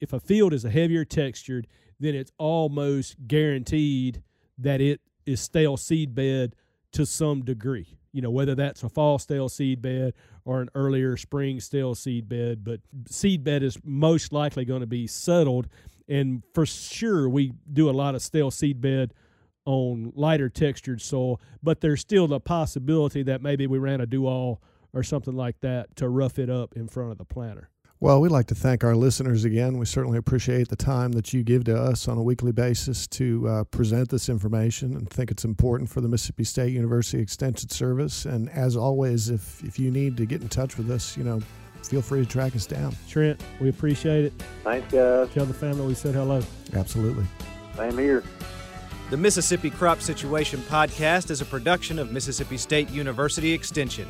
if 0.00 0.12
a 0.12 0.20
field 0.20 0.52
is 0.52 0.64
a 0.64 0.70
heavier 0.70 1.04
textured, 1.04 1.66
then 1.98 2.14
it's 2.14 2.30
almost 2.38 3.16
guaranteed 3.26 4.22
that 4.58 4.80
it 4.80 5.00
is 5.26 5.40
stale 5.40 5.76
seed 5.76 6.14
bed 6.14 6.54
to 6.92 7.04
some 7.04 7.42
degree 7.42 7.98
you 8.14 8.22
know, 8.22 8.30
whether 8.30 8.54
that's 8.54 8.84
a 8.84 8.88
fall 8.88 9.18
stale 9.18 9.48
seed 9.48 9.82
bed 9.82 10.14
or 10.44 10.60
an 10.62 10.70
earlier 10.76 11.16
spring 11.16 11.58
stale 11.58 11.96
seed 11.96 12.28
bed. 12.28 12.62
But 12.62 12.78
seed 13.08 13.42
bed 13.42 13.64
is 13.64 13.76
most 13.82 14.32
likely 14.32 14.64
going 14.64 14.82
to 14.82 14.86
be 14.86 15.08
settled. 15.08 15.66
And 16.08 16.44
for 16.54 16.64
sure, 16.64 17.28
we 17.28 17.54
do 17.70 17.90
a 17.90 17.92
lot 17.92 18.14
of 18.14 18.22
stale 18.22 18.52
seed 18.52 18.80
bed 18.80 19.12
on 19.64 20.12
lighter 20.14 20.48
textured 20.48 21.02
soil, 21.02 21.40
but 21.60 21.80
there's 21.80 22.00
still 22.02 22.28
the 22.28 22.38
possibility 22.38 23.24
that 23.24 23.42
maybe 23.42 23.66
we 23.66 23.78
ran 23.78 24.00
a 24.00 24.06
do 24.06 24.26
all 24.26 24.62
or 24.94 25.02
something 25.02 25.34
like 25.34 25.60
that 25.60 25.94
to 25.96 26.08
rough 26.08 26.38
it 26.38 26.48
up 26.48 26.74
in 26.76 26.88
front 26.88 27.12
of 27.12 27.18
the 27.18 27.24
planter. 27.24 27.70
Well, 28.00 28.20
we'd 28.20 28.32
like 28.32 28.48
to 28.48 28.54
thank 28.54 28.84
our 28.84 28.94
listeners 28.94 29.44
again. 29.44 29.78
We 29.78 29.86
certainly 29.86 30.18
appreciate 30.18 30.68
the 30.68 30.76
time 30.76 31.12
that 31.12 31.32
you 31.32 31.42
give 31.42 31.64
to 31.64 31.80
us 31.80 32.06
on 32.06 32.18
a 32.18 32.22
weekly 32.22 32.52
basis 32.52 33.06
to 33.08 33.48
uh, 33.48 33.64
present 33.64 34.10
this 34.10 34.28
information 34.28 34.94
and 34.94 35.08
think 35.08 35.30
it's 35.30 35.44
important 35.44 35.88
for 35.88 36.00
the 36.02 36.08
Mississippi 36.08 36.44
State 36.44 36.72
University 36.72 37.22
Extension 37.22 37.70
Service. 37.70 38.26
And 38.26 38.50
as 38.50 38.76
always, 38.76 39.30
if, 39.30 39.62
if 39.64 39.78
you 39.78 39.90
need 39.90 40.18
to 40.18 40.26
get 40.26 40.42
in 40.42 40.48
touch 40.48 40.76
with 40.76 40.90
us, 40.90 41.16
you 41.16 41.24
know, 41.24 41.40
feel 41.82 42.02
free 42.02 42.22
to 42.22 42.28
track 42.28 42.54
us 42.54 42.66
down. 42.66 42.94
Trent, 43.08 43.40
we 43.60 43.70
appreciate 43.70 44.26
it. 44.26 44.32
Thanks, 44.64 44.92
guys. 44.92 45.30
Tell 45.32 45.46
the 45.46 45.54
family 45.54 45.86
we 45.86 45.94
said 45.94 46.14
hello. 46.14 46.42
Absolutely. 46.74 47.24
Same 47.76 47.96
here. 47.96 48.22
The 49.08 49.16
Mississippi 49.16 49.70
Crop 49.70 50.00
Situation 50.00 50.60
Podcast 50.62 51.30
is 51.30 51.40
a 51.40 51.44
production 51.44 51.98
of 51.98 52.10
Mississippi 52.10 52.56
State 52.56 52.90
University 52.90 53.52
Extension. 53.52 54.08